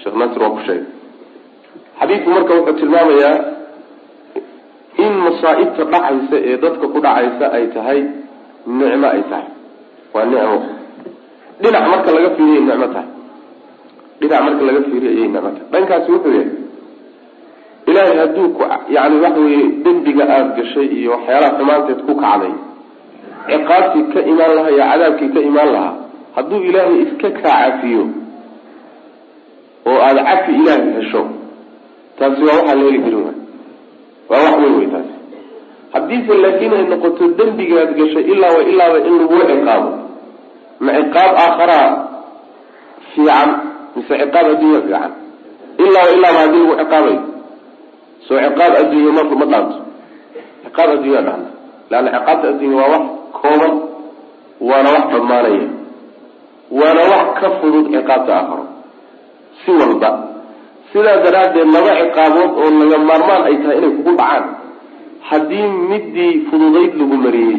[0.00, 0.84] Sheekh nasir waa ku sheegay.
[1.98, 3.34] Xadiidku marka wuxuu tilmaamayaa
[5.04, 8.00] in masaa'ibta dhacaysa ee dadka ku dhacaysa ay tahay
[8.78, 9.48] nicmo ay tahay.
[10.14, 10.56] Waa nicmo.
[11.62, 13.08] Dhinac marka laga fiiriyo nicmo tahay.
[14.20, 15.66] Dhinac marka laga fiiriyo ayay nicmo tahay.
[15.72, 16.50] Dhankaasi wuxuu yahay
[17.90, 18.62] ilaahay hadduu ku
[18.96, 22.54] yani waxa weye dembiga aada gashay iyo waxyaalaha xumaanteed ku kacday
[23.50, 25.94] ciqaabtii ka imaan lahaa iyo cadaabkii ka imaan lahaa
[26.36, 28.02] hadduu ilaahay iska kaa cafiyo
[29.86, 31.22] oo aada cafi ilaahay hesho
[32.18, 33.38] taasi waa waxaa la heli karin waay.
[34.30, 35.14] Waa wax weyn wey taasi.
[35.92, 39.90] Haddiise laakiin ay noqoto dembigaad gashay ilaa wa ilaaba in lagula ciqaabo
[40.84, 41.88] ma ciqaab aakharaa
[43.14, 43.50] fiican
[43.96, 45.12] mise ciqaab adduunya fiican?
[45.84, 47.20] Ilaa wa ilaaba haddii lagu ciqaabayo
[48.28, 49.76] soo ciqaab adduunya ma ma dhaanto.
[50.64, 51.50] Ciqaab addunya dhaanta
[51.90, 53.04] leanna ciqaabta addunya waa wax
[53.38, 53.72] kooban
[54.68, 55.64] waana wax dhammaanaya
[56.70, 58.64] waana wax ka fudud ciqaabta aakharo
[59.64, 60.10] si walba.
[60.92, 64.44] Sidaa daraaddeed laba ciqaabood oo laga maarmaan ay tahay inay kugu dhacaan
[65.28, 67.58] haddii midii fududayd lagu mariyey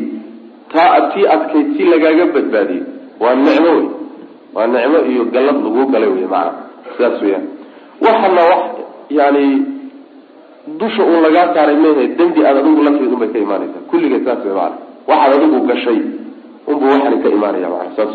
[0.74, 2.84] taa tii adkayd si lagaaga badbaadiyo
[3.22, 3.88] waa nicmo wey
[4.56, 7.46] waa nicmo iyo gallad laguu galay wey macanaa sidaas weyaan
[8.06, 8.64] waxana wax
[9.20, 9.46] yani
[10.80, 13.84] dusha uun lagaa saaray mehe dembi aad adigu lafteed unbay ka imaanaysaa.
[13.92, 14.76] Kulligeed saas wey maana
[15.10, 16.00] waxaad adigu gashay
[16.70, 18.14] unbuu waxani ka imaanaya maana saas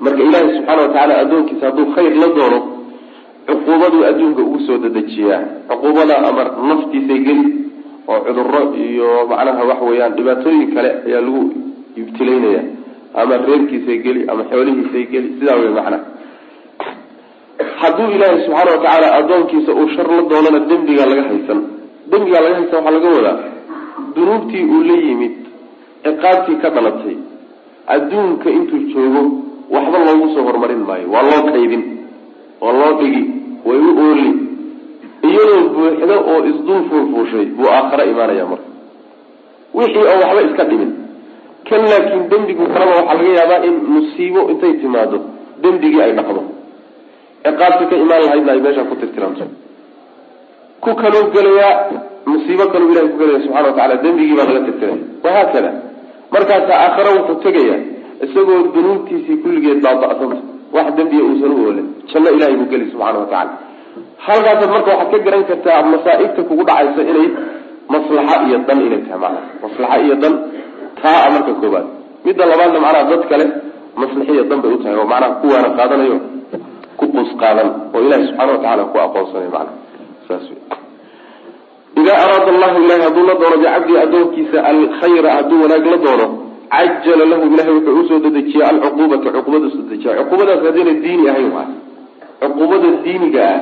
[0.00, 2.58] marka ilaahay subxaana watacaala addoonkiisa hadduu khayr la doono
[3.48, 7.46] cuquubaduu adduunka ugu soo dedejiyaa cuquubada ama naftiisay geli
[8.08, 11.42] oo cuduro iyo macnaha waxa weeyaan dhibaatooyin kale ayaa lagu
[12.00, 12.62] ibtilaynaya
[13.20, 16.04] ama reerkiisay geli ama xoolihiisay geli sidaa wey macnaha.
[17.80, 21.60] Hadduu ilaahay subxaana watacaala addoonkiisa uu shar la doonana dembigaa laga haysan.
[22.10, 23.38] Dembigaa laga haysan waxaa laga wadaa
[24.14, 25.34] dunuubtii uu la yimid
[26.04, 27.16] ciqaabtii ka dhalatay
[27.94, 29.22] adduunka intuu joogo
[29.74, 31.06] waxba loogu soo horumarin maayo.
[31.14, 31.82] Waa loo kaydin
[32.62, 33.22] waa loo dhigi
[33.68, 34.28] way u ooli
[35.28, 38.68] iyadoo buuxdo oo isdul fuulfuushay buu aakhare imaanaya marka
[39.78, 40.90] wixii oo waxba iska dhimin
[41.68, 45.18] kan laakiin dembigu kalaba waxaa laga yaabaa in musiibo intay timaado
[45.62, 46.42] dembigii ay dhaqdo
[47.44, 49.44] ciqaabti ka imaan lahaydna ay meeshaa ku tirtiranto
[50.84, 51.74] ku kaluu gelayaa
[52.30, 55.70] musiibo kaluu ilahay ku gelaya subxana watacala dembigii baa laga tirtiraya wahaakada
[56.34, 57.80] markaasaa aakhare wuxuu tegayaa
[58.24, 60.38] isagoo dunuubtiisii kulligeed baaba-santa
[60.76, 61.86] wax dembiya uusan u oolin.
[62.10, 63.52] Janno ilahay buu geli subxana watacala
[64.26, 67.28] halkaasaad marka waxaad ka garan kartaa masaa'ibta kugu dhacaysa inay
[67.92, 70.34] maslaxa iyo dan inay tahay macnaha maslaxa iyo dan
[71.02, 71.86] taa a marka koobaad
[72.24, 73.46] midda labaadna macnaha dad kale
[74.00, 76.16] maslaxiya dan bay u tahay oo macnaha kuwaana qaadanayo
[76.98, 79.76] ku qus qaadan oo ilahi subxana watacala ku aqoonsanay macnaha.
[80.28, 80.60] Saas wey
[82.00, 86.26] idaa araada allahu ilahi hadduu la doono bicabdii addoonkiisa alkhayra hadduu wanaag la doono
[86.74, 91.28] cajala lahu ilahay wuxuu u soo dedejiya alcuquubata cuqubada u soo dedejiya cuquubadaas haddayna diini
[91.32, 91.70] ahayn waay
[92.42, 93.60] cuquubada diiniga ah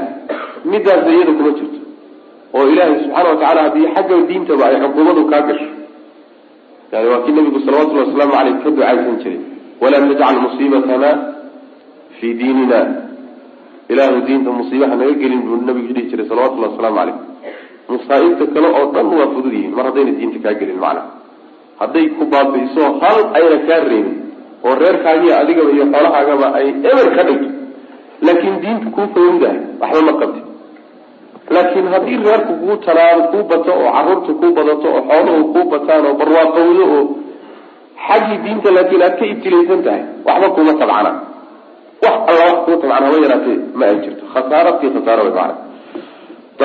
[0.72, 1.80] midaas iyada kuma jirto
[2.56, 5.68] oo ilaahay subxaana watacala haddii xagga diintaba ay cuquubadu kaa gasho
[6.92, 9.40] yani waa kii nabigu salawatullhi wasalaamu caleyh ka ducaysan jiray
[9.82, 11.10] walaa tajcal musiibatana
[12.18, 12.78] fii diinina
[13.92, 17.16] ilaahu diinta musiibaha naga gelin buu nabigu dhihi jiray salawatullahi wasalaamu caleyh
[17.88, 21.15] masaa'ibta kale oo dhan waa fudud yihiin mar haddayna diinta kaa gelin macnaha
[21.80, 24.16] hadday ku baabi'iso hal ayna kaa reebin
[24.66, 27.48] oo reerkaagiiyo adigaba iyo xoolahaagaba ay eber ka dhigto.
[28.26, 30.40] Laakiin diinta kuu fawdahay waxba ma qabti.
[31.54, 36.04] Laakiin haddii reerku kuu talaado kuu bato oo carruurta kuu badato oo xooluhu kuu bataan
[36.08, 37.02] oo barwaaqowdo oo
[38.06, 41.10] xaggii diinta laakiin aad ka ibtilaysan tahay waxba kuma tabcana.
[42.04, 44.24] Wax alla wax kuu tabcana haba yaraatee ma ay jirto.
[44.34, 45.54] Khasaaratii khasaaro way macana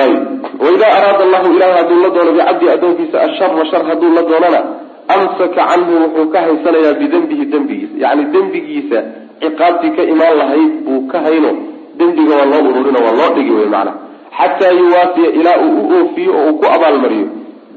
[0.02, 0.20] ayib
[0.64, 4.60] waidaa araada allahu ilahi hadduu la doono bicabdi addoonkiisa ashara shar hadduu la doonana
[5.08, 7.94] amsaka canhu wuxuu ka haysanayaa bidembihi dembigiisa.
[8.04, 8.98] Yacni dembigiisa
[9.42, 11.50] ciqaabtii ka imaan lahayd buu ka hayno.
[11.98, 13.92] Dembiga waa loo ururino waa loo dhigi wey macana
[14.38, 17.26] xataa yuwaafiya ilaa uu u oofiyo oo uu ku abaalmariyo.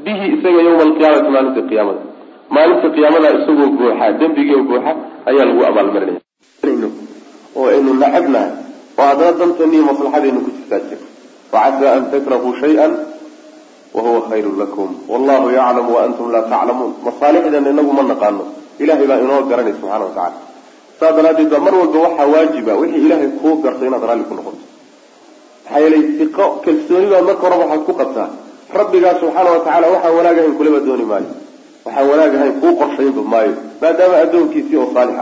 [0.03, 2.01] Bihi isaga yawma alqiyaamati maalinta qiyaamada.
[2.53, 4.91] Maalinta qiyaamada isagoo buuxa dembigii buuxa
[5.29, 6.21] ayaa lagu abaalmarinaya.
[7.57, 8.51] Oo aynu nacabnahay
[8.99, 10.99] oo haddana danteeni iyo maslaxadeenu ku jirtaa jir
[11.53, 12.91] wacasaa an takrahuu shay-an
[13.95, 18.43] wahuwa khayrun lakum wallahu yaclamu waantum laa taclamuun masaalixdan inagu ma naqaano
[18.83, 20.37] ilahay baa inoo garanay subxana watacala
[20.99, 24.59] saa daraadeed baa mar walba waxaa waajiba wixii ilaahay kuu garto inaad raalli ku noqoto
[25.63, 28.27] maxaa yeelay siqo kalsooni baa marka horeba waxaad ku qabtaa
[28.79, 31.29] rabbigaa subxaana watacaala waxaan wanaag ahayn kulaba dooni maayo
[31.85, 35.17] waxaan wanaag ahayn kuu qorshaynba maayo maadaama addoonkiisii oo saalix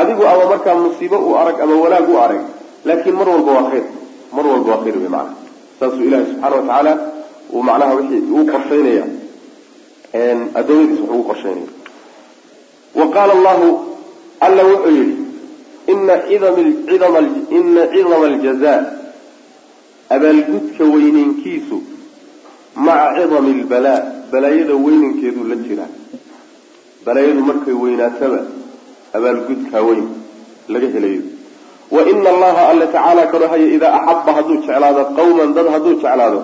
[0.00, 2.42] adigu ama markaa musiibo u arag ama wanaag u arag
[2.88, 3.84] laakiin mar walba waa khayr
[4.36, 5.34] mar walba waa khayr wey macana
[5.80, 6.92] saasuu ilaahay subxaana watacaala
[7.52, 9.04] uu macnaha wixii uu qorshaynaya
[10.60, 11.68] adoomadiisa wax ugu qorsheynayo
[12.98, 13.68] wa qaala allahu
[14.46, 15.14] alla wuxuu yihi
[15.92, 16.48] ina ina
[17.92, 18.72] cidama aljaza
[20.10, 21.76] abaalgudka weyneynkiisu
[22.74, 24.00] maca cidami lbalaa
[24.32, 25.90] balaayada weynankeeduu la jiraa
[27.06, 28.40] balaayadu markay weynaataba
[29.16, 30.04] abaalgudkaa weyn
[30.68, 31.22] laga helayo.
[31.90, 36.40] Wa ina allaha alla tacaala karohaya idaa axaba hadduu jeclaado qawman dad hadduu jeclaado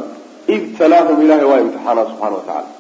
[0.56, 2.70] ibtalaahum ilahay waa imtixaana subxana wa tacala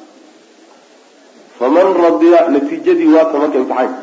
[1.58, 3.98] faman radiya natiijadii waata marka imtixaanka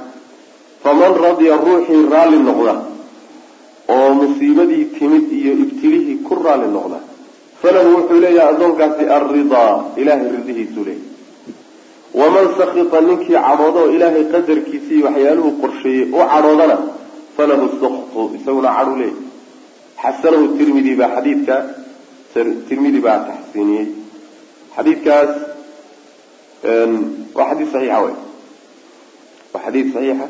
[0.84, 2.74] faman radiya ruuxii raalli noqda
[3.96, 7.00] oo musiibadii timid iyo ibtilihii ku raalli noqda
[7.62, 11.14] falahu wuxuu leeyahay addoonkaasi alridaa ilahay ridihiisuu leeyahy
[12.20, 16.78] waman sakita ninkii cadhooda oo ilaahay qadarkiisa iyo waxyaaluhu qorsheeyey u cadhoodana
[17.38, 19.24] falahu saktu isaguna cadhu leeyahy
[20.04, 21.56] xasanahu tirmidi baa xadiidka
[22.68, 23.88] tirmidi baa taxsiiniyey
[24.76, 25.32] xadiidkaas
[27.38, 28.16] waa xadiid saxiixa wey
[29.54, 30.28] waa xadiid saxiixa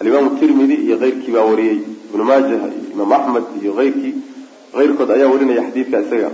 [0.00, 1.78] alimaamu tirmidi iyo keyrkii baa wariyey.
[2.10, 4.14] Ibnu maajah iyo imaam axmed iyo eyrkii
[4.74, 6.30] keyrkood ayaa warinaya xadiidka isaga.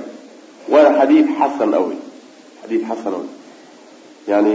[0.72, 1.98] Waana xadiid xasan a wey
[2.62, 3.29] xadiid xasan wey
[4.31, 4.55] yani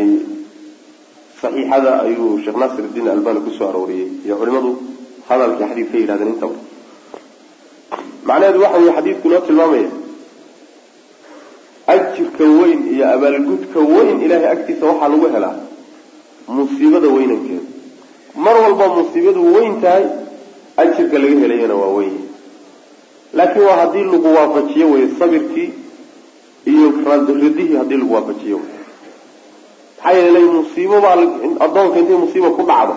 [1.41, 4.07] saxiixada ayuu sheekh naasir iddiin albani ku soo arooriyey.
[4.25, 4.71] Iyo culimadu
[5.29, 6.55] hadalkii xadiid ka yidhahdeen intaba
[8.27, 9.89] macnaheedu waxa weye xadiidku inoo tilmaamaya
[11.93, 15.55] ajirka weyn iyo abaalgudka weyn ilahay agtiisa waxaa lagu helaa
[16.57, 17.65] musiibada weynankeeda
[18.45, 20.05] mar walba musiibadu weyn tahay
[20.81, 22.15] ajirka laga helayana waa weyn.
[23.37, 25.69] Laakiin waa haddii lagu waafajiyo wey sabirkii
[26.65, 26.87] iyo
[27.43, 28.59] ridihii haddii lagu waafajiyo
[30.03, 31.15] maxaa yeelay musiibo baa
[31.65, 32.95] addoonka intay musiiba ku dhacdo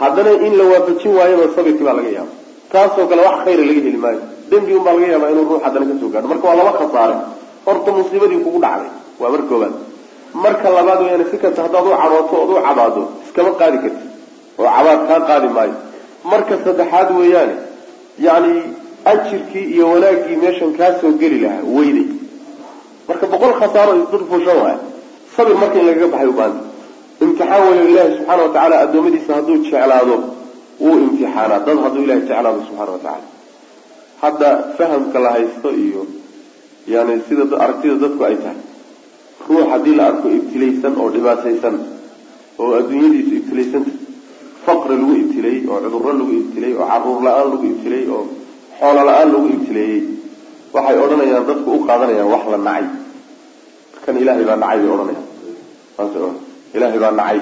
[0.00, 2.32] haddana in la waafajin waayaba sabirkii baa laga yaaba
[2.72, 4.20] taasoo kale wax khayra laga heli maayo.
[4.50, 6.28] Dembi un baa laga yaabaa inuu ruux haddana ka soo gaadho.
[6.28, 7.14] Marka waa laba khasaare
[7.66, 8.90] horta musiibadii kugu dhacday.
[9.20, 9.74] Waa mar koobaad
[10.44, 14.04] marka labaad weyaan si kasta haddaad u cadhooto ood u cabaado iskama qaadi karti
[14.60, 15.74] oo cabaad kaa qaadi maayo.
[16.30, 17.54] Marka saddexaad weeyaane
[18.26, 18.54] yacni
[19.12, 22.06] ajirkii iyo wanaaggii meeshan kaa soo geli lahaa weyday.
[23.08, 24.78] Marka boqol khasaaro isdurfushan waay.
[25.36, 26.62] Sabir marka in lagaga baxay ubaanta
[27.24, 30.16] imtixaan weyo ilaahi subxaana watacaala addoommadiisa hadduu jeclaado
[30.82, 31.58] wuu imtixaanaa.
[31.66, 33.26] Dad hadduu ilahay jeclaado subxana watacaala
[34.22, 36.02] hadda fahamka la haysto iyo
[36.86, 38.58] yani sida aragtida dadku ay tahay.
[39.48, 41.74] Ruux haddii la arko ibtilaysan oo dhibaataysan
[42.62, 43.90] oo adduunyadiisu ibtilaysanta
[44.66, 48.22] faqri lagu ibtileeyey oo cudurro lagu ibtileeyey oo carruur la'aan lagu ibtileeyey oo
[48.80, 50.00] xoolo la'aan lagu ibtileeyey
[50.74, 52.84] waxay odhanayaan dadku u qaadanayaan wax la nacay.
[54.04, 55.26] Kan ilaahay baa nacay bay odhanayaan.
[56.76, 57.38] Ilaahay baa nacay.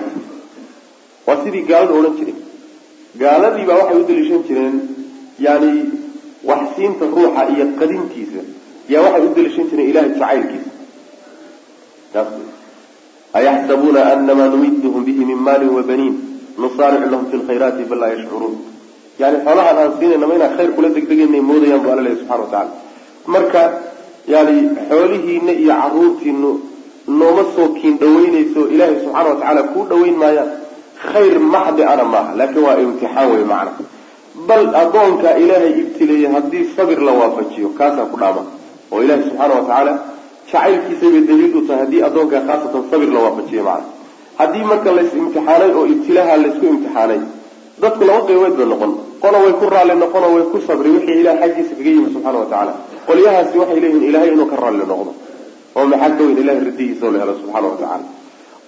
[1.27, 2.39] Waa sidii gaalada odhan jireen
[3.23, 4.77] gaaladii baa waxay u daliishan jireen
[5.47, 5.73] yani
[6.51, 8.41] waxsiinta ruuxa iyo qadintiisa
[8.93, 10.71] yaa waxay u daliishan jireen ilahay jacaylkiisa
[13.39, 16.15] ayaxsabuuna anamaa numiduhum bihi min maalin wabaniin
[16.63, 18.55] nusaaricu lahum fi lkhayraati bal laa yashcuruun.
[19.23, 22.71] Yani xoolahaan aan siinayna ma inaan khayr kula degdegaynay moodayaan bu alla lehy subxana watacala
[23.35, 23.63] marka
[24.35, 24.57] yani
[24.91, 26.51] xoolihiina iyo caruurtiinu
[27.21, 30.51] nooma soo kiin dhaweynayso ilaahay subxaana watacaala kuu dhaweyn maayaan
[31.13, 32.31] khayr maxdi ana maaha.
[32.41, 33.85] Laakiin waa imtixaan wey macna.
[34.49, 38.43] Bal addoonka ilaahay ibtileeyey haddii sabir la waafajiyo kaasaa ku dhaama
[38.93, 39.93] oo ilaahay subxaana watacaala
[40.51, 43.87] jacaylkiisay bay daliil u tahay haddii addoonka khaasatan sabir la waafajiyo macna
[44.41, 47.21] haddii marka lays imtixaanay oo ibtilaha laysku imtixaanay
[47.83, 48.93] dadku laba qaybood bay noqon.
[49.23, 52.73] Qola way ku raalli noqonoo way ku sabri wixii ilahay xaggiisa kaga yimi subxana watacaala
[53.09, 55.13] qolyahaasi waxay leeyihiin ilahay inuu ka raalli noqdo
[55.79, 58.05] oo maxaa ka weyn ilahay ridihiisa oo la helo subxaana watacaala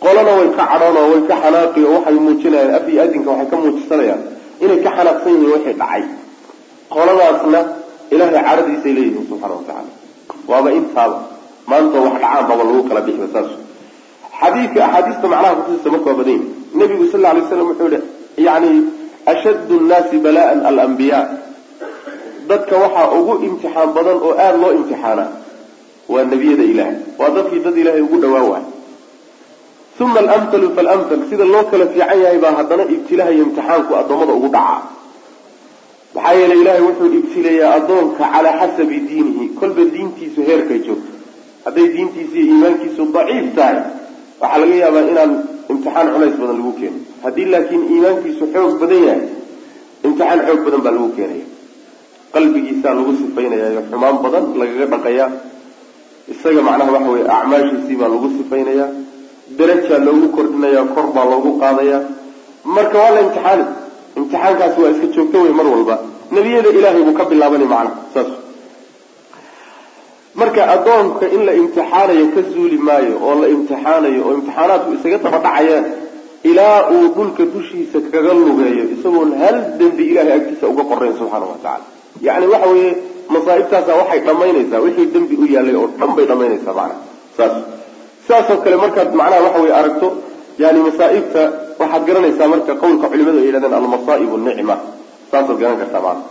[0.05, 3.49] qolana way ka cadhoon oo way ka xanaaqi oo waxay muujinayaan af iyo adinka waxay
[3.53, 4.23] ka muujisanayaan
[4.65, 6.03] inay ka xanaaqsan yihiin wixii dhacay.
[6.95, 7.61] Qoladaasna
[8.15, 9.91] ilahay caradiisay leeyihiin subxaana watacaala
[10.51, 11.19] waaba intaaba
[11.71, 13.51] maanta wax dhacaan lagu kala bixiba saas
[14.41, 16.41] xadiidka axaadiista macnaha kutusisa marka badan
[16.81, 18.71] yahi sal alay slam wuxuu yihi yani
[19.33, 21.25] ashaddu nnaasi bala'an alambiyaa
[22.51, 25.29] dadka waxaa ugu imtixaan badan oo aada loo imtixaanaa
[26.13, 26.97] waa nebiyada ilaahay.
[27.19, 28.65] Waa dadkii dad ilaahay ugu dhawaa waay.
[30.01, 34.49] Uma alamhalu faalamhal sida loo kala fiican yahay baa haddana ibtilaha iyo imtixaanku addoommada ugu
[34.49, 34.81] dhacaa
[36.15, 39.45] maxaa yeelay ilaahay wuxuu ibtileeyaa addoonka calaa xasabi diinihi.
[39.61, 41.13] Kolba diintiisu heerkay joogto
[41.65, 43.77] hadday diintiisi iyo iimaankiisu daciif tahay
[44.41, 45.33] waxaa laga yaabaa inaan
[45.73, 49.23] imtixaan culays badan lagu keeno haddii laakiin iimaankiisu xoog badan yahay
[50.07, 51.47] imtixaan xoog badan baa lagu keenaya.
[52.35, 55.27] Qalbigiisaa lagu sifaynaya xumaan badan lagaga dhaqaya.
[56.33, 58.87] Isaga macnaha waxa weye acmaashiisii baa lagu sifaynaya
[59.59, 61.99] darajaa loogu kordhinaya kor baa loogu qaadaya
[62.75, 63.65] marka waa la imtixaani
[64.19, 65.97] imtixaankaasi waa iska joogto wey mar walba.
[66.35, 68.31] Nebiyada ilaahay buu ka bilaabani macna saas.
[70.35, 75.39] Marka addoonka in la imtixaanayo ka zuuli maayo oo la imtixaanayo oo imtixaanaadku isaga daba
[75.47, 75.85] dhacayaan
[76.51, 81.57] ilaa uu dhulka dushiisa kaga lugeeyo isagoon hal dembi ilahay agtiisa uga qorayn subxaana wa
[81.65, 81.85] tacala
[82.27, 82.93] yacni waxa weeye
[83.35, 86.97] masaa'ibtaasa waxay dhammaynaysaa wixii dembi u yaallay oo dhan bay dhammaynaysaa macana
[87.37, 87.53] saas.
[88.27, 90.09] Sidaasoo kale markaad macnaha waxa weye aragto
[90.63, 91.43] yani masaa'ibta
[91.81, 94.77] waxaad garanaysaa marka qowlka culimadu ay yidhahdeen almasaa'ibu nicma
[95.31, 96.23] saasaad garan kartaa macana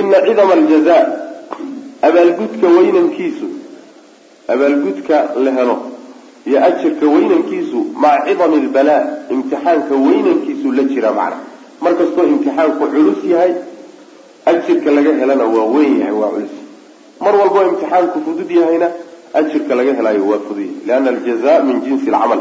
[0.00, 0.96] ina cidama aljaza
[2.08, 3.46] abaalgudka weynankiisu
[4.54, 5.76] abaalgudka la helo
[6.48, 9.02] iyo ajirka weynankiisu maca cidami albalaa
[9.34, 11.38] imtixaanka weynankiisu la jira macna.
[11.82, 13.52] Mar kastoo imtixaanku culus yahay
[14.50, 16.54] ajirka laga helana waa weyn yahay waa culus.
[17.24, 18.88] Mar walboo imtixaanku fudud yahayna
[19.40, 20.86] ajirka laga helayo waa fudud yahay.
[20.86, 22.40] Liana aljaza min jinsi alcamal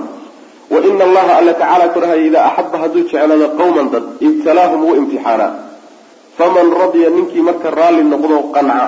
[0.73, 5.51] wa ina allaha alla tacala korahaya idaa axaba hadduu jeclaado qawman dad ibtalaahum wuu imtixaanaa
[6.37, 8.79] faman radiya ninkii marka raalli noqdo qanca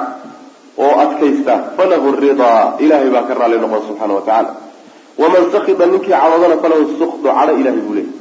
[0.83, 2.61] oo adkaysta falahu ridaa.
[2.83, 4.51] Ilahay baa ka raalli noqon subxaana wa tacala
[5.21, 8.19] waman sakida ninkii cawadana falahu sukdu cadho ilahay buu leeyay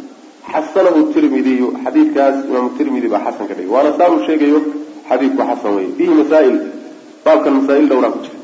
[0.52, 3.70] xasanahu tirmidiyu xadiidkaas imaamu tirmidi baa xasan ka dhigay.
[3.74, 4.60] Waana saabuu sheegayo
[5.08, 6.56] xadiidku xasan weeye fiihi masaail
[7.24, 8.38] baabkan masaail dhowraa ku jira.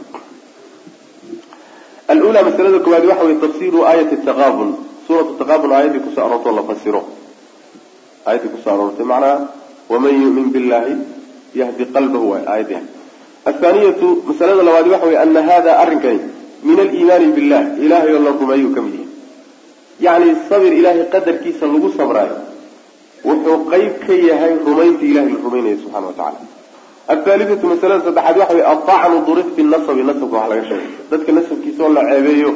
[2.13, 4.71] Alula masalada koowaad waxa weye tafsiru aayati taqaabun
[5.07, 7.01] suuratu taqaabun aayaddii ku soo aroortoo la fasiro.
[8.27, 9.35] Aayaddii ku soo aroortay macnaha
[9.93, 10.95] waman yumin billahi
[11.61, 12.77] yahdi qalbahu waay aayaddi
[13.51, 16.21] athaaniyatu masalada labaad waxa weye ana hada arrinkani
[16.69, 19.09] min aliimaani billah ilahay oo la rumeeyuu ka mid yahay.
[20.07, 22.37] Yacni sabir ilaahay qadarkiisa lagu sabraayo
[23.29, 26.41] wuxuu qeyb ka yahay rumaynta ilahay la rumaynaya subxana wa tacala
[27.15, 30.91] athaalithatu masalada saddexaad waxa weye aطacnu durif fi nasabka wax laga sheegay.
[31.11, 32.51] Dadka nasabkiisa oo la ceebeeyo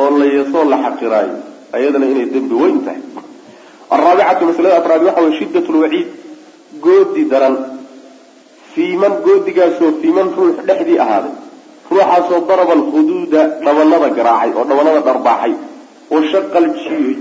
[0.00, 1.34] oo la yeesoo la xaqiraayo
[1.72, 3.00] ayadana inay dembi weyn tahay.
[3.94, 6.08] Alraabicatu masalada afraad waxa weye shidat lwaciid
[6.84, 7.56] goodi daran.
[8.74, 11.34] Fii goodigaasoo fii man ruux dhexdii ahaaday.
[11.90, 15.52] Ruuxaasoo daraba alkhuduuda dhabanada garaacay oo dhabanada dharbaaxay
[16.12, 16.60] oo shaqa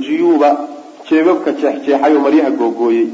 [0.06, 0.50] jiyuuba
[1.10, 3.08] jeebabka jeexjeexay oo maryaha googooyey.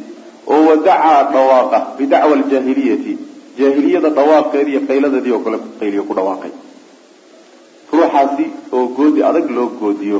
[0.52, 3.13] Oo wadacaa dhawaaqa bidacwa aljaahiliyati.
[3.58, 6.52] Jaahiliyada dhawaaqeed iyo qayladeedii oo kale qayliyo ku dhawaaqay.
[7.93, 10.19] Ruuxaasi oo goodi adag loo goodiyo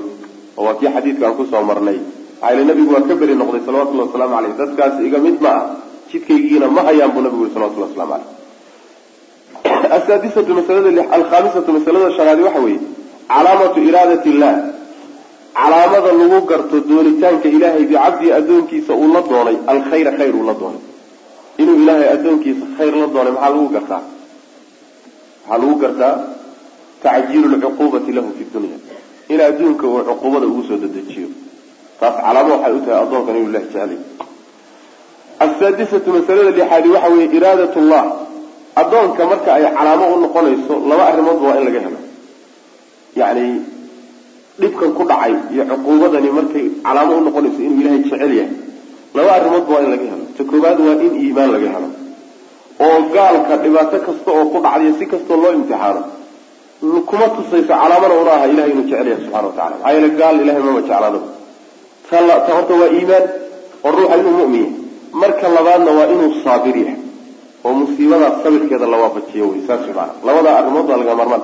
[0.58, 2.00] oo waa kii xadiidka aan ku soo marnay.
[2.42, 5.64] Maxaa nabigu waa ka beri noqday salawatullahi wasalaamu caleyh dadkaas iga mid ma ah
[6.12, 8.32] jidkaygiina ma hayaan buu nabigu yiri salawatullahi waslamu caleyh
[9.98, 12.82] asaadisatu masalada alkhaamisatu masalada shanaadi waxa weeye
[13.34, 14.54] calaamatu iraadat illah
[15.60, 20.82] calaamada lagu garto doonitaanka ilaahay bicabdii addoonkiisa uu la doonay alkhayra khayr uu la doonay.
[21.62, 24.02] Inuu ilaahay addoonkiisa khayr la doonay maxaa lagu gartaa?
[25.48, 26.16] Maxaa lagu gartaa?
[27.04, 28.78] Tacjiilu lcuquubati lahu fi dunya
[29.34, 31.28] in adduunka uu cuquubada ugu soo dedejiyo
[32.00, 34.00] taas calaamo waxay u tahay addoonkan inuu ilahi jeclay
[35.46, 38.06] asaadisatu masalada lixaadi waxa weeye iraadat llah
[38.82, 42.00] addoonka marka ay calaamo u noqonayso laba arrimoodba waa in laga helo.
[43.20, 43.46] Yacni
[44.62, 48.50] dhibkan ku dhacay iyo cuquubadani markay calaamo u noqonayso inuu ilaahay jecel yahay
[49.18, 50.26] laba arrimoodba waa in laga helo.
[50.38, 51.90] Ta koowaad waa in iimaan laga helo.
[52.86, 56.02] Oo gaalka dhibaato kasta oo ku dhacday si kastoo loo imtixaano
[57.10, 60.36] kuma tusayso calaamana una aha ilahay inuu jecel yahay subxana wa tacala maxaa yeele gaal
[60.44, 61.20] ilahay mama jeclaado
[62.10, 63.26] ta ta horta waa iimaan
[63.86, 66.98] oo ruuxa inuu mu'min yahay marka labaadna waa inuu saabir yahay
[67.66, 71.44] oo musiibadaas sabirkeeda la waafajiyo wey saas maana labada arrimood baa laga marmaan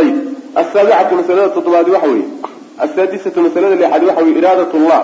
[0.00, 0.16] ayib
[0.60, 2.26] asaabicatu masalada toddobaadi waxa weeye
[2.84, 5.02] asaadisatu masalada lixaad waxa weye iraadat llah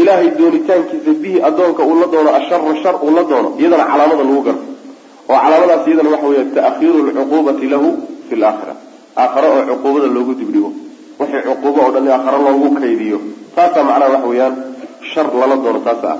[0.00, 4.42] ilaahay doonitaankiisa bihi addoonka uu la doono ashara shar uu la doono iyadana calaamada lagu
[4.46, 4.64] garto
[5.30, 7.88] oo calaamadaas iyadana waxa weeye ta'khiiru lcuquubati lahu
[8.28, 8.74] fi laakhira
[9.16, 10.70] aakhare oo cuquubada loogu dibdhigo
[11.20, 13.18] wixii cuquubo oo dhan aakhare loogu kaydiyo.
[13.56, 14.54] Taasaa macnaha waxa weeyaan
[15.12, 16.16] shar lala doono taas ah.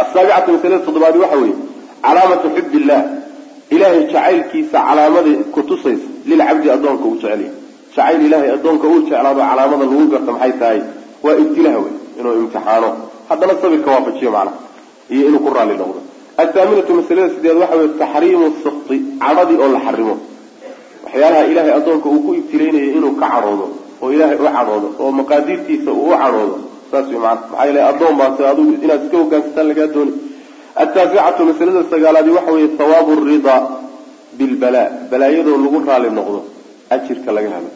[0.00, 1.56] Asaabicatu masalada toddobaadi waxa weeye
[2.04, 3.00] calaamatu xub illah
[3.74, 7.50] ilahay jacaylkiisa calaamada kutusaysa lilcabdi addoonka uu jecel yahay
[7.94, 10.80] jacayl ilahay addoonka uu jeclaado calaamada lagu garto maxay tahay?
[11.24, 12.88] Waa ibtilaha wey inuu imtixaano.
[13.28, 14.56] Haddana sabirka waafajiyo macnaha
[15.14, 16.00] iyo inuu ku raalli noqdo.
[16.42, 20.14] Athaaminatu masalada sideed waxa weye taxriimu sikti cadhadii oo la xarimo
[21.12, 23.66] waxyaalaha ilahay addoonka uu ku ibtilaynayay inuu ka cadhoodo
[24.02, 26.56] oo ilaahay u cadhoodo oo maqaadiirtiisa uu u cadhoodo
[26.90, 30.12] saas wey maana maxaa yeele addoon baase adigu inaad iska hogaansataan lagaa dooni
[30.82, 33.60] ataasicatu masalada sagaalaadi waxa weeye hawaabu ridaa
[34.38, 36.38] bilbalaa balaayadoo lagu raali noqdo
[36.94, 37.70] ajirka laga helo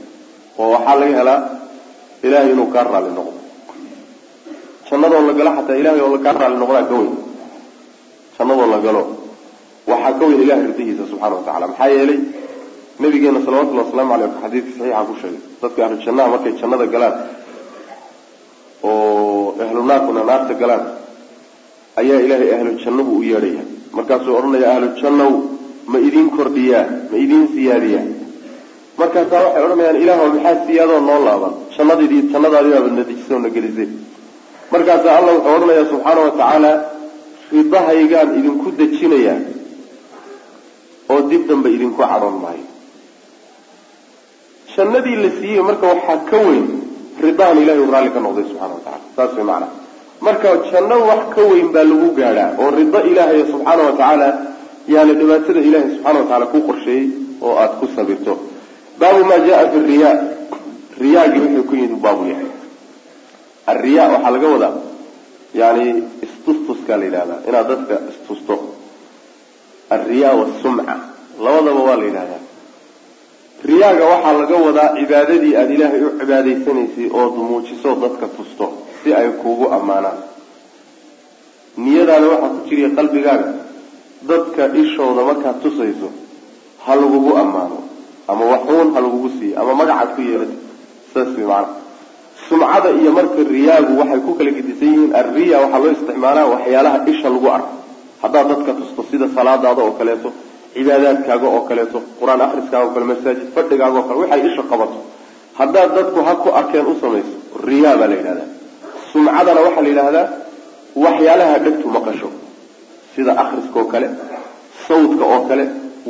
[0.60, 1.40] oo waxaa laga helaa
[2.26, 3.32] ilahay inuu kaa raali noqdo.
[4.88, 7.14] Jannadoo la galo xataa ilahay oo kaa raali noqdaa ka weyn.
[8.38, 9.02] Jannadoo la galo
[9.90, 12.18] waxaa ka weyn ilahay ridihiisa subxana wa tacala maxaa yeelay
[13.02, 17.14] nabigeena salawatullhi waslamu aleyh xadiidka saxiixa ku sheegay dadka ahlu jannaha markay jannada galaan
[18.82, 20.84] oo ahlu naarkuna naarta galaan
[22.00, 23.62] ayaa ilaahay ahlu jannabu u yeedhaya.
[23.96, 25.32] Markaasuu odhanaya ahlu jannaw
[25.92, 28.06] ma idiin kordhiyaa ma idiin siyaadiyaa.
[29.00, 31.52] Markaasaa waxay odhanayaan ilaahw maxaa siyaadoo noo laaban?
[31.76, 33.88] Jannadii jannadaadibaaba nadijisoo na gelisay.
[34.72, 36.72] Markaasaa allah wuxuu odhanayaa subxaana wa tacaala
[37.56, 39.38] ridahaygaan idinku dejinayaa
[41.12, 42.64] oo dib dambe idinku cadhoon maayo
[44.76, 46.66] jannadii la siiyey marka waxaa ka weyn
[47.26, 48.80] ridahan ilahay u raalli ka noqday subxana wa
[49.16, 49.68] saas way macana
[50.26, 54.28] marka janno wax ka weyn baa lagu gaadhaa oo rido ilaahay subxaana wa tacaala
[54.94, 57.04] yaani dhibaatada ilahay subxana wa tacala ku qorsheeyey
[57.46, 58.32] oo aada ku sabirto.
[59.00, 60.10] Baabu maa jaa fi riya
[61.02, 62.50] riyaagii wuxuu ku yimid baabu yahay.
[63.72, 64.74] Alriya waxaa laga wadaa
[65.60, 65.86] yani
[66.26, 68.54] istustuskaa la yidhahdaa inaad dadka istusto.
[69.94, 70.94] Alriya wasumca
[71.44, 72.35] labadaba waa la yidhahdaa
[73.64, 78.64] riyaaga waxaa laga wadaa cibaadadii aada ilaahay u cibaadaysanaysay ood muujiso dadka tusto
[79.02, 80.18] si ay kuugu ammaanaan.
[81.76, 83.48] Niyadaana waxaa ku jiriya qalbigaaga
[84.28, 86.08] dadka ishooda markaad tusayso
[86.84, 87.78] ha lagugu ammaano
[88.28, 90.56] ama waxuun ha lagugu siiyo ama magacaad ku yeelata
[91.12, 91.68] saas way macana
[92.48, 97.28] sumcada iyo marka riyaagu waxay ku kala gedisan yihiin alriya waxaa loo isticmaalaa waxyaalaha isha
[97.34, 97.74] lagu arko.
[98.22, 100.30] Haddaad dadka tusto sida salaadaada oo kaleeto
[100.74, 104.98] cibaadaadkaaga oo kaleeto qur'aan akhriskaaga o kale masaajid fadhigaaga oo kale waxay isha qabato.
[105.58, 107.34] Haddaad dadku ha ku arkeen u samayso
[107.68, 108.48] riyaa baa la yidhahdaa.
[109.12, 110.26] Sumcadana waxaa la yidhaahdaa
[111.04, 112.28] waxyaalaha dhegtu maqasho
[113.14, 114.06] sida akhriska oo kale
[114.88, 115.64] sawdka oo kale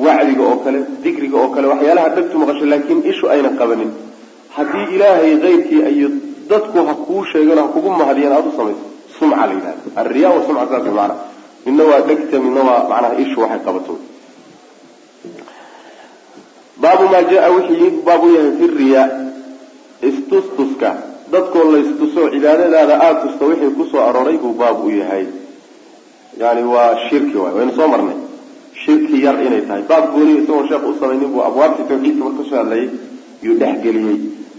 [0.05, 3.91] wacdiga oo kale dikriga oo kale waxyaalaha dhegtu maqasho laakiin ishu ayna qabanin.
[4.57, 6.09] Haddii ilaahay keyrkii iyo
[6.51, 8.85] dadku ha kuu sheegan ha kugu mahadiyan aada u samayso
[9.19, 11.15] sumca la yidhahda alriya wa sumca saas maana
[11.67, 13.93] midna waa dhegta midna waa macnaha ishu waxay qabato
[16.83, 19.03] baabu maa jaa yimid baabu yahay fi riya
[20.09, 20.91] istustuska.
[21.33, 25.25] Dadkoo la istuso cibaadadaada aada tusto wixii ku soo arooray buu baab u yahay.
[26.41, 28.17] Yani waa shirki waay waynu soo marnay.
[28.85, 29.83] Shirki yar inay tahay.
[29.91, 32.89] Baab gooniya isagoon sheekh u samaynin buu abwaabtii tawxiidka marka ka soo hadlayay
[33.43, 34.19] yuu dhexgeliyey.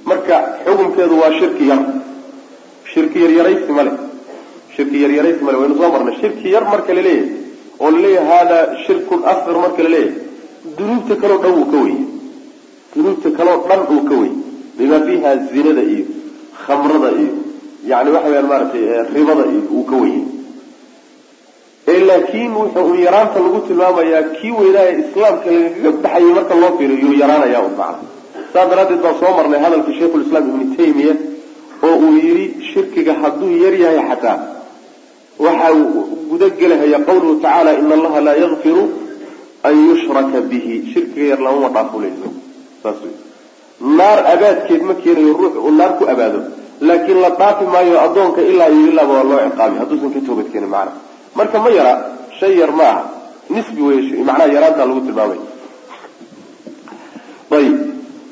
[0.09, 1.82] Marka xukunkeedu waa shirki yar.
[2.93, 3.91] Shirki yaryaraysi male
[4.76, 6.15] shirki yaryaraysi male waynu soo marnay.
[6.22, 7.32] Shirki yar marka la leeyahay
[7.80, 10.26] oo la leeyahay haadaa shirkun asqar marka la leeyahay
[10.78, 12.01] dunuubta kaleo dhan wuu ka weyey
[12.95, 14.36] dunuubta kaleo dhan uu ka weyey
[14.78, 16.05] bima fiiha zinada iyo
[16.65, 17.34] khamrada iyo
[17.91, 18.84] yani waxa weyaan maaragtay
[19.15, 20.22] ribada iyo uu ka weyey
[21.91, 27.11] ee laakiin wuxuu un yaraanta lagu tilmaamayaa kii weynaaye islaamka lagaga baxayay marka loo fiiriyo
[27.22, 28.07] yaraanaya un macna
[28.53, 31.13] saas daraaddeed baan soo marnay hadalka sheikhulislaam ibnu taymiya
[31.88, 34.38] oo uu yidhi shirkiga hadduu yar yahay xataa.
[35.45, 38.84] Waxa uu gudagelahaya qawluhu tacaala ina allaha laa yakfiru
[39.68, 42.30] an yushraka bihi shirkiga yar lamama dhaafuleyso
[42.84, 43.15] saas wey
[43.99, 46.39] naar abaadkeed ma keenayo ruux uu naar ku abaado
[46.88, 50.70] laakiin la dhaafi maayo addoonka ilaa iyo ilaaba waa loo ciqaabi hadduusan ka toobad keenin
[50.76, 50.91] macna
[51.38, 51.93] marka ma yara
[52.39, 53.01] shay yar ma aha
[53.55, 53.99] nisbi wey
[54.30, 55.39] macnaha yaraantaa lagu tilmaamay
[57.57, 57.76] ayib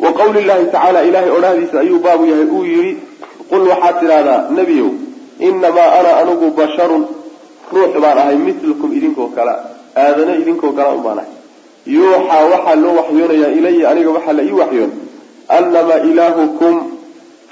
[0.04, 2.92] wa qawli llahi tacaala ilahay odhahdiisa ayuu baabu yahay uu yidhi
[3.50, 4.90] qul waxaad tidhahdaa nebiyow
[5.48, 7.04] inamaa ana anigu basharun
[7.76, 9.56] ruux baan ahay milukum idinkoo kale
[10.04, 11.32] aadane idinkoo kale un baan ahay
[11.96, 14.92] yuuxaa waxaa loo waxyoonayaa ilaya aniga waxaa la ii waxyoon.
[15.58, 16.76] Annamaa ilaahukum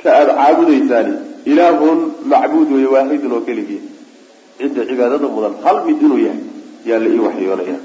[0.03, 1.13] ka aada caabudaysaani
[1.51, 1.99] ilaahun
[2.31, 3.81] macbuud weeye waaxidun oo keligii.
[4.59, 6.41] Cidda cibaadada mudan hal mid inuu yahay
[6.89, 7.77] yaa la ii waxyoonaya.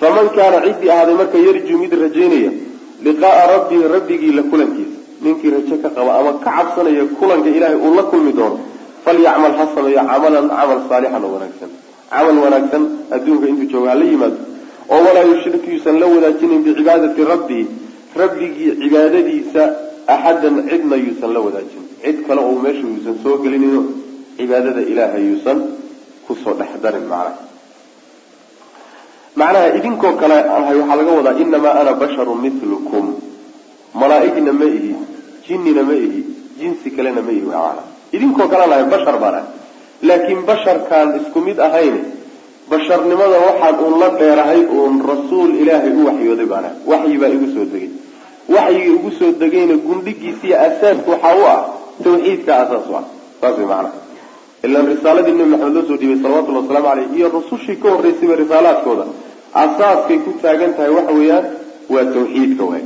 [0.00, 2.50] Faman kaana ciddii ahaaday marka yarjuu mid rajaynaya
[3.06, 7.92] liqaaa rabbihi rabbigii la kulankiisa ninkii rajo ka qaba ama ka cabsanaya kulanka ilaahay uu
[7.98, 8.58] la kulmi doono
[9.04, 11.70] falyacmal ha sameeyo camalan camal saalixan oo wanaagsan
[12.10, 12.84] camal wanaagsan
[13.16, 14.38] adduunka intuu jooga hala yimaado
[14.92, 17.64] oo walaa yushrik yuusan la wadaajinin bicibaadati rabbihi
[18.22, 19.62] rabbigii cibaadadiisa
[20.14, 23.80] axadan cidna yuusan la wadaajinin cid kale oo meesha yuusan soo gelinino
[24.36, 25.58] cibaadada ilaahay yuusan
[26.26, 27.42] ku soo dhex darin macnaha.
[29.40, 33.06] Macnaha idinkoo kale ahay waxaa laga wadaa inamaa ana basharun milukum
[34.02, 34.92] malaaigna ma ihi
[35.46, 36.20] jinnina ma ihi
[36.60, 37.48] jinsi kalena ma ihi
[38.16, 39.53] idinkoo kale lahay bashar baan ahay
[40.08, 41.96] laakiin basharkaan isku mid ahayn
[42.70, 47.48] basharnimada waxaan uun la dheerahay uun rasuul ilaahay u waxyooday baan ahay waxyi baa igu
[47.54, 47.90] soo degay.
[48.54, 51.60] Waxyigii igu soo degayna gundhigiisiiyo asaaska waxaa u ah
[52.04, 53.04] tawxiidka asaas u ah
[53.40, 54.02] saas way macanaha
[54.66, 59.04] ilaan risaaladii nebi maxamed loo soo dhiibay salawatullhi wasalaamu caleyh iyo rusushii ka horreysayba risaalaadkooda
[59.64, 61.44] asaaskay ku taagan tahay waxa weeyaan
[61.94, 62.84] waa tawxiidka waay.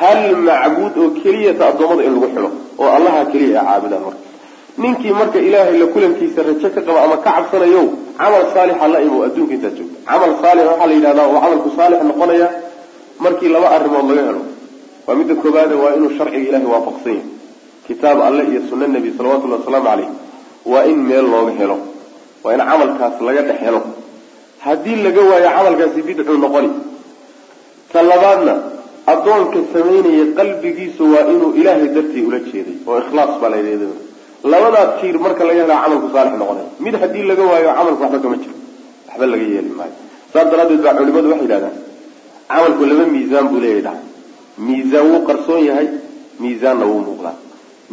[0.00, 2.50] Hal macbuud oo keliyata addoommada in lagu xidho
[2.82, 4.20] oo allaha keliya ay caabudaan marka
[4.82, 7.82] ninkii marka ilaahay la kulankiisa rajo ka qaba ama ka cabsanayo
[8.18, 12.00] camal saalixa la imo adduunka intaad joogto camal saalix waxaa la yidhahdaa oo camalku saalix
[12.10, 12.48] noqonaya
[13.24, 14.42] markii laba arrimood laga helo.
[15.06, 17.24] Waa midda koobaade waa inuu sharciga ilahay waafaqsan yahay.
[17.86, 20.08] Kitaab alle iyo sunna nebi salawatullahi wasalaamu caleyh
[20.72, 21.76] waa in meel looga helo.
[22.44, 23.80] Waa in camalkaas laga dhex helo.
[24.64, 26.70] Haddii laga waayo camalkaasi bidcuu noqoni.
[27.92, 28.54] Ta labaadna
[29.12, 32.76] addoonka samaynaya qalbigiisu waa inuu ilaahay dartii ula jeeday.
[32.88, 33.58] Oo ikhlaas baa la
[34.52, 38.36] labadaa tiir marka laga helaa camalku saalix noqonaya mid haddii laga waayo camalku waxba kama
[38.42, 38.54] jiro.
[39.08, 39.94] Waxba laga yeeli maayo.
[40.32, 41.74] Saas daraaddeed baa culimadu waxay yidhahdaan
[42.50, 44.00] camalku laba miisaan buu leeyahy dhaha
[44.66, 45.86] miisaan wuu qarsoon yahay
[46.42, 47.34] miisaanna wuu muuqdaa.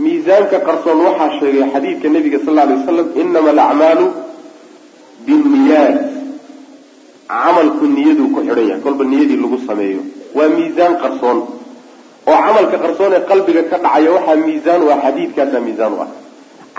[0.04, 4.06] Miisaanka qarsoon waxaa sheegay xadiidka nabiga sal lla alay wasalam inama alacmaalu
[5.26, 5.98] binniyaat.
[7.34, 8.82] Camalku niyaduu ku xidhan yahay.
[8.86, 10.02] Kolba niyadii lagu sameeyo.
[10.38, 11.38] Waa miisaan qarsoon.
[12.30, 16.10] Oo camalka qarsoon ee qalbiga ka dhacaya waxaa miisaan u ah xadiidkaasaa miisaan u ah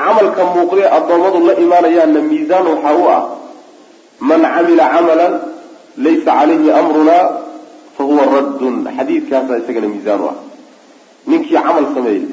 [0.01, 3.23] camalka muuqdee addoommadu la imaanayaanna miisaan waxaa u ah
[4.29, 5.33] man camila camalan
[6.05, 7.25] laysa calayhi amrunaa
[7.97, 8.75] fa huwa raddun.
[8.97, 10.37] Xadiidkaasaa isagana miisaan u ah.
[11.31, 12.25] Ninkii camal sameeyey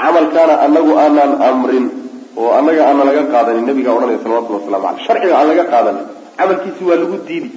[0.00, 1.86] camalkaana anagu aanaan amrin
[2.40, 6.04] oo annaga aana laga qaadanin nabigaa odhanaya salawatulli waslamu caleyh sharciga aan laga qaadanin
[6.38, 7.50] camalkiisi waa lagu diidi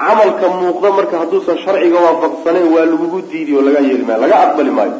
[0.00, 4.72] camalka muuqda marka hadduusan sharciga waafaqsanayn waa lagugu diidi oo laga yeeli maayo laga aqbali
[4.78, 4.96] maayo.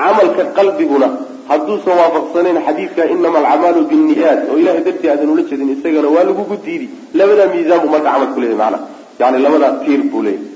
[0.00, 1.08] Camalka qalbiguna
[1.50, 6.56] hadduusan waafaqsanayn xadiidka inama alcamaalu binniyaat oo ilahay dartii aadan ula jeedin isagana waa lagugu
[6.66, 6.86] diidi
[7.20, 8.78] labadaa miisaan buu marka camalku leeyahy maana
[9.20, 10.50] yani labadaa tiir buu leeyahy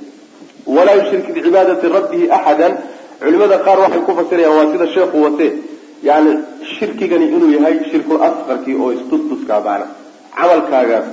[0.67, 2.73] walaa yushrik bicibaadati rabbihi axadan.
[3.21, 5.47] Culimada qaar waxay ku fasirayaan waa sida sheekhu wate
[6.03, 6.31] yani
[6.75, 9.87] shirkigani inuu yahay shirkul asqarkii oo istustuskaa macna.
[10.37, 11.07] Camalkaagaas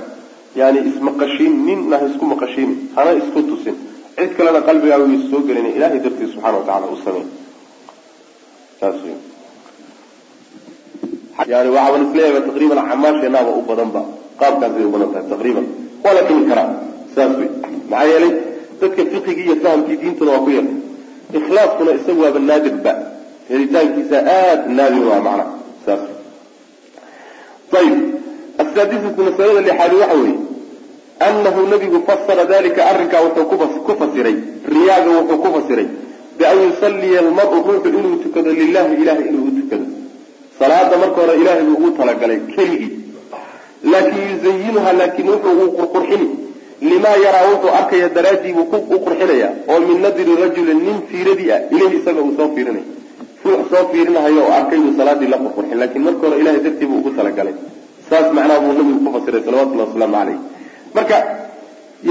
[0.60, 3.76] yani ismaqashiin ninna isku maqashiin hana isku tusin.
[4.16, 7.26] Cid kalena qalbigaaga soo gelina ilahay dartii subxana wa tacala u wey
[11.50, 14.00] yani waxaaban is leeyahay taqriiban camaasheenaaba u badanba
[14.40, 15.66] qaabkaasay u badan tahay taqriiban
[16.04, 16.70] waa la dhimi karaa
[17.14, 17.48] saas wey
[17.90, 18.32] maxaa yeelay
[18.80, 20.66] dadka fiqigii iyo fahamkii diintuna waa ku yar
[21.38, 22.92] ikhlaaskuna isagu waaba naadirba
[23.50, 25.44] helitaankiisa aada naadir waa macna
[25.86, 26.02] saas
[27.80, 27.96] ayib
[28.62, 30.38] asaadisatu masalada lixaadi waxa weeye
[31.28, 34.36] anahu nabigu fasara dalika arrinkaa wuxuu ku fasiray
[34.74, 35.88] riyaaga wuxuu ku fasiray
[36.38, 39.86] bian yusalliya almaru ruuxu inuu tukado lilahi ilahay inuu u tukado
[40.58, 42.90] salaada marka hore ilahay buu ugu talagalay keligii.
[43.92, 46.26] Laakin yuzayinuha laakin wuxuu u qurqurxini.
[46.90, 51.60] Limaa yaraa wuxuu arkaya daraaddii buu u qurxinaya oo min nadri rajulin nin fiiradii ah.
[51.74, 52.84] Ilayhi isaga uu soo fiirinay.
[53.44, 55.76] Ruux soo fiirinahayo oo arkay buu salaadii la qurqurxin.
[55.82, 57.54] Laakiin marka hore ilahay dartii buu ugu talagalay.
[58.10, 60.38] Saas macnaha buu nabigu ku fasiray salawatullahi wasalaamu caleyh
[60.96, 61.16] marka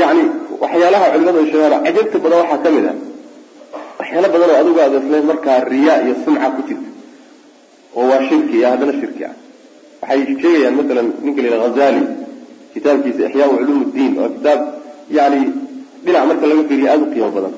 [0.02, 0.24] yani
[0.64, 2.96] waxyaalaha culimadu ay sheegaan cajabta badan waxaa ka mid ah.
[4.00, 6.90] Waxyaala badan oo adigu aad markaa riyaa iyo sumca ku jirta
[7.98, 9.34] oo waa shirki iyo haddana shirki ah.
[10.02, 12.02] Waxay sheegayaan masalan ninka la yidhaha hazali
[12.74, 14.60] kitaabkiisa ixyaau culuum ddiin oo kitaab
[15.18, 15.40] yani
[16.04, 17.54] dhinac marka laga fiiriyo aada u qiimo badan.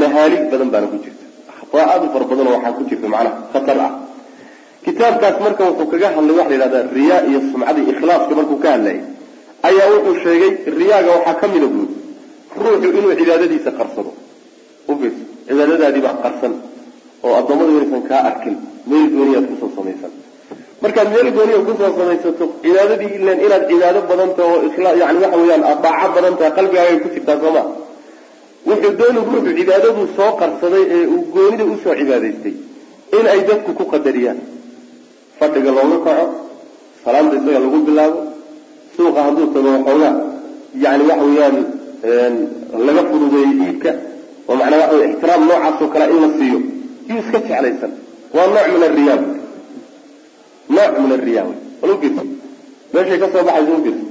[0.00, 1.24] Mahaalig badan baana ku jirta.
[1.52, 3.92] Akhtaa aada u fara badan oo waxaa ku jirta macnaha khatar ah.
[4.84, 9.00] Kitaabkaas marka wuxuu kaga hadlay waxa la yidhahdaa riyaa iyo sumcada ikhlaaska markuu ka hadlayay
[9.68, 10.50] ayaa wuxuu sheegay
[10.80, 11.94] riyaaga waxaa ka mida buuri
[12.62, 14.10] ruuxu inuu cibaadadiisa qarsado.
[14.90, 16.52] Ufiirso cibaadadaadiibaa qarsan
[17.26, 18.56] oo addoommadu inaysan kaa arkin.
[18.90, 20.12] Meel gooniyaad ku soo samaysan.
[20.82, 24.56] Markaad meel gooniya ku soo samaysato cibaadadii ilan inaad cibaado badanta oo
[25.00, 27.62] yani waxa weyaan adaaco badan tahay qalbigaagay ku jirtaa sooma.
[28.68, 32.54] Wuxuu dooni ruuxu cibaadaduu soo qarsaday ee uu goonida u soo cibaadaystay
[33.18, 34.38] in ay dadku ku qadariyaan.
[35.38, 36.24] Fadhiga looga kaco
[37.04, 38.18] salaamta isaga lagu bilaabo
[38.96, 40.14] suuqa hadduu tago waxoogaa
[40.84, 41.56] yani waxa weeyaan
[42.86, 43.90] laga fududeeyo iibka.
[44.48, 46.58] Oo macnaa waxa wey ixtiraam noocaasoo kale in la siiyo
[47.08, 47.92] yuu iska jeclaysan.
[48.34, 49.14] Waa nooc min ariya
[50.76, 51.42] nooc min ariya
[51.80, 52.22] bal ugirsa
[52.92, 54.04] meeshay ka soo baxaysa ugirsa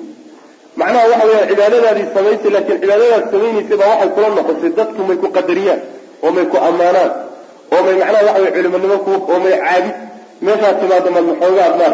[0.80, 5.28] macnaha waxa weyaan cibaadadaadii samaysay laakiin cibaadadaad samaynaysay baa waxay kula noqotay dadku may ku
[5.38, 5.80] qadariyaan
[6.26, 7.12] oo may ku ammaanaan
[7.74, 9.96] oo may macnaha waxa wey culimonimo ku oo may caabid
[10.46, 11.94] meeshaad timaado maad maxoogaad maar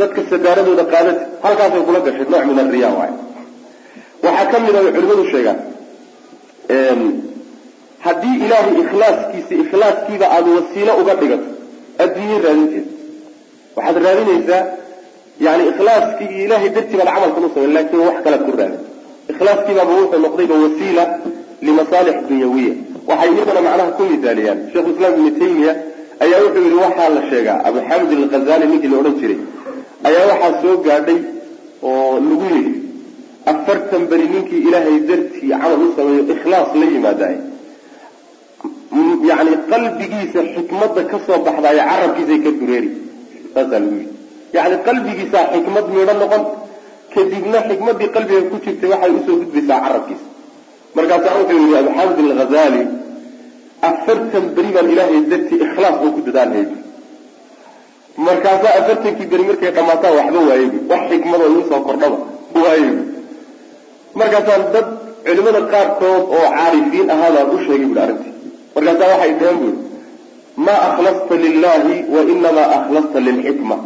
[0.00, 3.12] dadka sadaaradooda qaadati halkaasay kula gashay nooc min ariya waay
[4.24, 5.58] waxaa ka mid a culimadu sheegaan
[8.04, 11.48] haddii ilaahay ikhlaaskiisa ikhlaaskiiba aada wasiilo uga dhigato
[12.04, 12.90] adduunye raadinteeda
[13.76, 14.62] waxaad raadinaysaa
[15.46, 18.80] yani ikhlaaskii iyo ilahay dartii baad camalkan u samay laakiin wax kalaad ku raadin.
[19.32, 21.04] Ikhlaaskiibaaba wuxuu noqdayba wasiila
[21.66, 22.72] limasaalix dunyawiya.
[23.08, 25.72] Waxay iyadana macnaha ku misaaliyaan sheikhu islaam ibnu taymiya
[26.24, 28.10] ayaa wuxuu yihi waxaa la sheegaa abu xamid
[28.70, 29.38] ninkii la odhan jiray
[30.08, 31.18] ayaa waxaa soo gaadhay
[31.82, 32.72] oo lagu yidhi
[33.52, 37.36] afartan beri ninkii ilaahay dartii camal u sameeyo ikhlaas la yimaadaay
[39.30, 42.88] yani qalbigiisa xikmada ka soo baxdaay carabkiisay ka dureeri.
[43.54, 44.08] Saasaa lagu yidhi.
[44.56, 46.42] Yani qalbigiisaa xikmad midho noqon
[47.14, 50.26] kadibna xikmadii qalbiga ku jirtay waxay u soo gudbaysaa carabkiisa.
[50.96, 52.82] Markaasaa wuxuu yihi abu xamid alghazali
[53.88, 56.64] afartan beri baan ilaahay dartii ikhlaas oo ku dadaalhay
[58.26, 60.68] markaasaa afartankii beri markay dhamaataan waxba waayey.
[60.90, 62.18] Wax xikmadoo igu soo kordhaba
[62.64, 62.92] waayey.
[64.20, 64.86] Markaasaan dad
[65.26, 68.32] culimada qaarkood oo caarifiin ahaabaan u sheegay buhi arrintii
[68.76, 69.78] markaasaa waxay dhaheen buuri
[70.66, 73.76] maa akhlasta lilahi wa inamaa akhlasta lilxikma.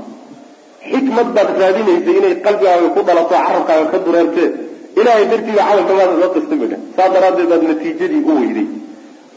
[0.91, 4.49] Xikmad baad raadinaysay inay qalbigaaga ku dhalato carabkaaga ka dureertee
[5.01, 8.67] ilahay dartiiba camalka maada soo kasta midha saa daraaddeed baad natiijadii u weyday.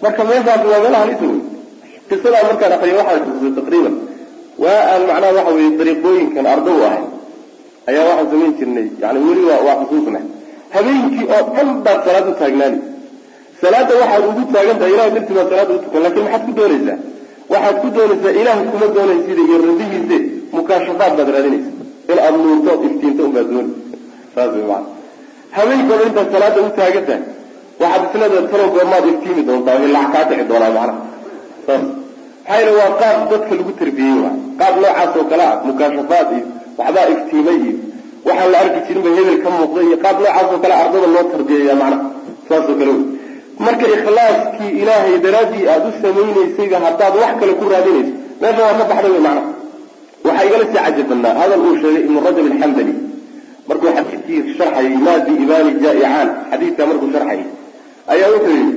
[0.03, 1.41] Marka meeshaasi waa meelaha halisa wey
[2.09, 3.95] qisadaa markaan akriya waxaan xusustay taqriiban.
[4.63, 7.03] Waa aan macnaha waxa weye dariiqooyinkan ardow ahay.
[7.89, 8.87] Ayaa waxaan samayn jirnay.
[9.01, 10.25] Yani weli waa xusuusnay
[10.75, 12.33] habeenkii oo dhan baad salaad u
[13.63, 16.97] salaada waxaad ugu taagan tahay ilahay dartii baad salaada utukan laakiin maxaad ku doonaysaa
[17.53, 20.17] waxaad ku doonaysaa ilahay kuma doonaysida iyo radihiise
[20.57, 21.69] mukaashafaad baad raadinaysa
[22.11, 23.71] in aada nuurto iftiinto unbaad dooni
[24.35, 24.87] saas way maana
[25.57, 27.21] habeenkooda intaad salaada u taagan tahay
[27.81, 30.95] waxaad isleedahay talo goormaad iftiimi doontaa ilaa kaa dhici doonaa macnaha
[31.67, 31.83] saas.
[32.45, 36.43] Maxaa yeele waa qaab dadka lagu tarbiyey waay qaab noocaas oo kale ah mukaashafaad iyo
[36.79, 37.73] waxbaa iftiimay iyo
[38.27, 41.23] waxaan la arki jirin ba hebel ka muuqda iyo qaab noocaas oo kale ardada loo
[41.33, 42.05] tarbiyeeya macnaha
[42.49, 43.03] saasoo kale wey
[43.59, 48.85] marka ikhlaaskii ilaahay daraaddii aada u samaynaysayba haddaad wax kale ku raadinayso meesha waa ka
[48.91, 49.41] baxday macnaha
[50.25, 51.09] waxaa igala sii cajab
[51.41, 52.93] hadal uu sheegay ibnu rajab alxambali
[53.67, 57.43] markuu xadiidkii sharxayay maa biibaani jaa-icaan xadiidkaa markuu sharxayay
[58.13, 58.73] ayaa wuxuu yidhi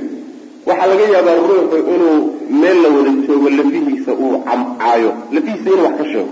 [0.69, 2.17] waxaa laga yaabaa ruuxu inuu
[2.61, 6.31] meel la wada joogo lafihiisa uu camcaayo lafihiisa inuu wax ka sheego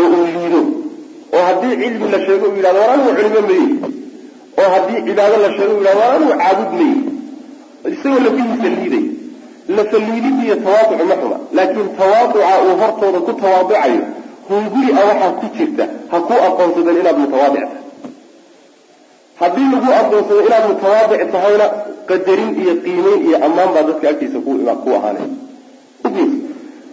[0.00, 0.60] oo uu liido
[1.34, 3.66] oo haddii cilmi la sheego uu yidhahdo war anigu culimo mayi
[4.60, 6.94] oo haddii cibaado la sheego u yidhahdo war anigu caabud mayi
[7.90, 9.04] isagoo lafihiisa liiday
[9.76, 14.00] lafaliidid iyo tawaaducu ma xuma laakiin tawaaduca uu hortooda ku tawaaducayo
[14.48, 17.80] hunguri waxaa ku jirta ha ku aqoonsadeen inaad mutawaadic tahay.
[19.40, 21.66] Haddii lagu aqoonsado inaad mutawaadic tahayna
[22.10, 24.38] qadarin iyo qiimeyn iyo ammaan baa dadka agtiisa
[24.84, 25.28] ku ahaanay.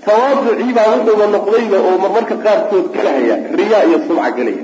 [0.06, 4.64] Tawaaduciibaa wuxuuba noqdayba oo marmarka qaarkood galahaya riyaa iyo sumca gelaya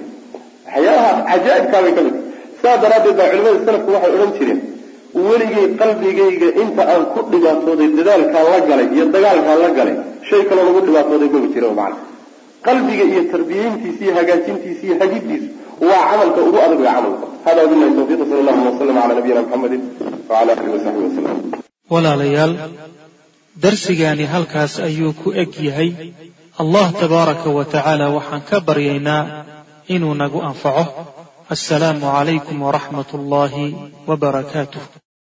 [0.68, 2.16] waxyaalaha cajaa'ibkaabay ka mid
[2.62, 4.60] saa daraaddeed baa culimada salafku waxay odhan jireen
[5.16, 9.96] weligay qalbigayga inta aan ku dhibaatooday dadaalkaan la galay iyo dagaalkaan la galay
[10.30, 11.98] shay kaloo lagu dhibaatooday maba jira macna.
[12.68, 14.86] Qalbiga iyo tarbiyeyntiisa iyo hagaajintiisa
[15.88, 17.26] waa camalka ugu adag ee camalka.
[17.46, 19.82] Hada wabillahi tawfiiq sala allahu wasalam cala nabiyina muxamedin
[20.30, 21.38] wacala alihi wasaxbi wasalam
[21.94, 22.54] walaalayaal
[23.64, 25.90] darsigaani halkaas ayuu ku eg yahay.
[26.64, 29.24] Allah tabaaraka wa tacaala waxaan ka baryaynaa
[29.96, 30.86] inuu nagu anfaco.
[31.56, 33.66] Assalaamu calaykum waraxmat ullaahi
[34.08, 34.82] wa barakaatuh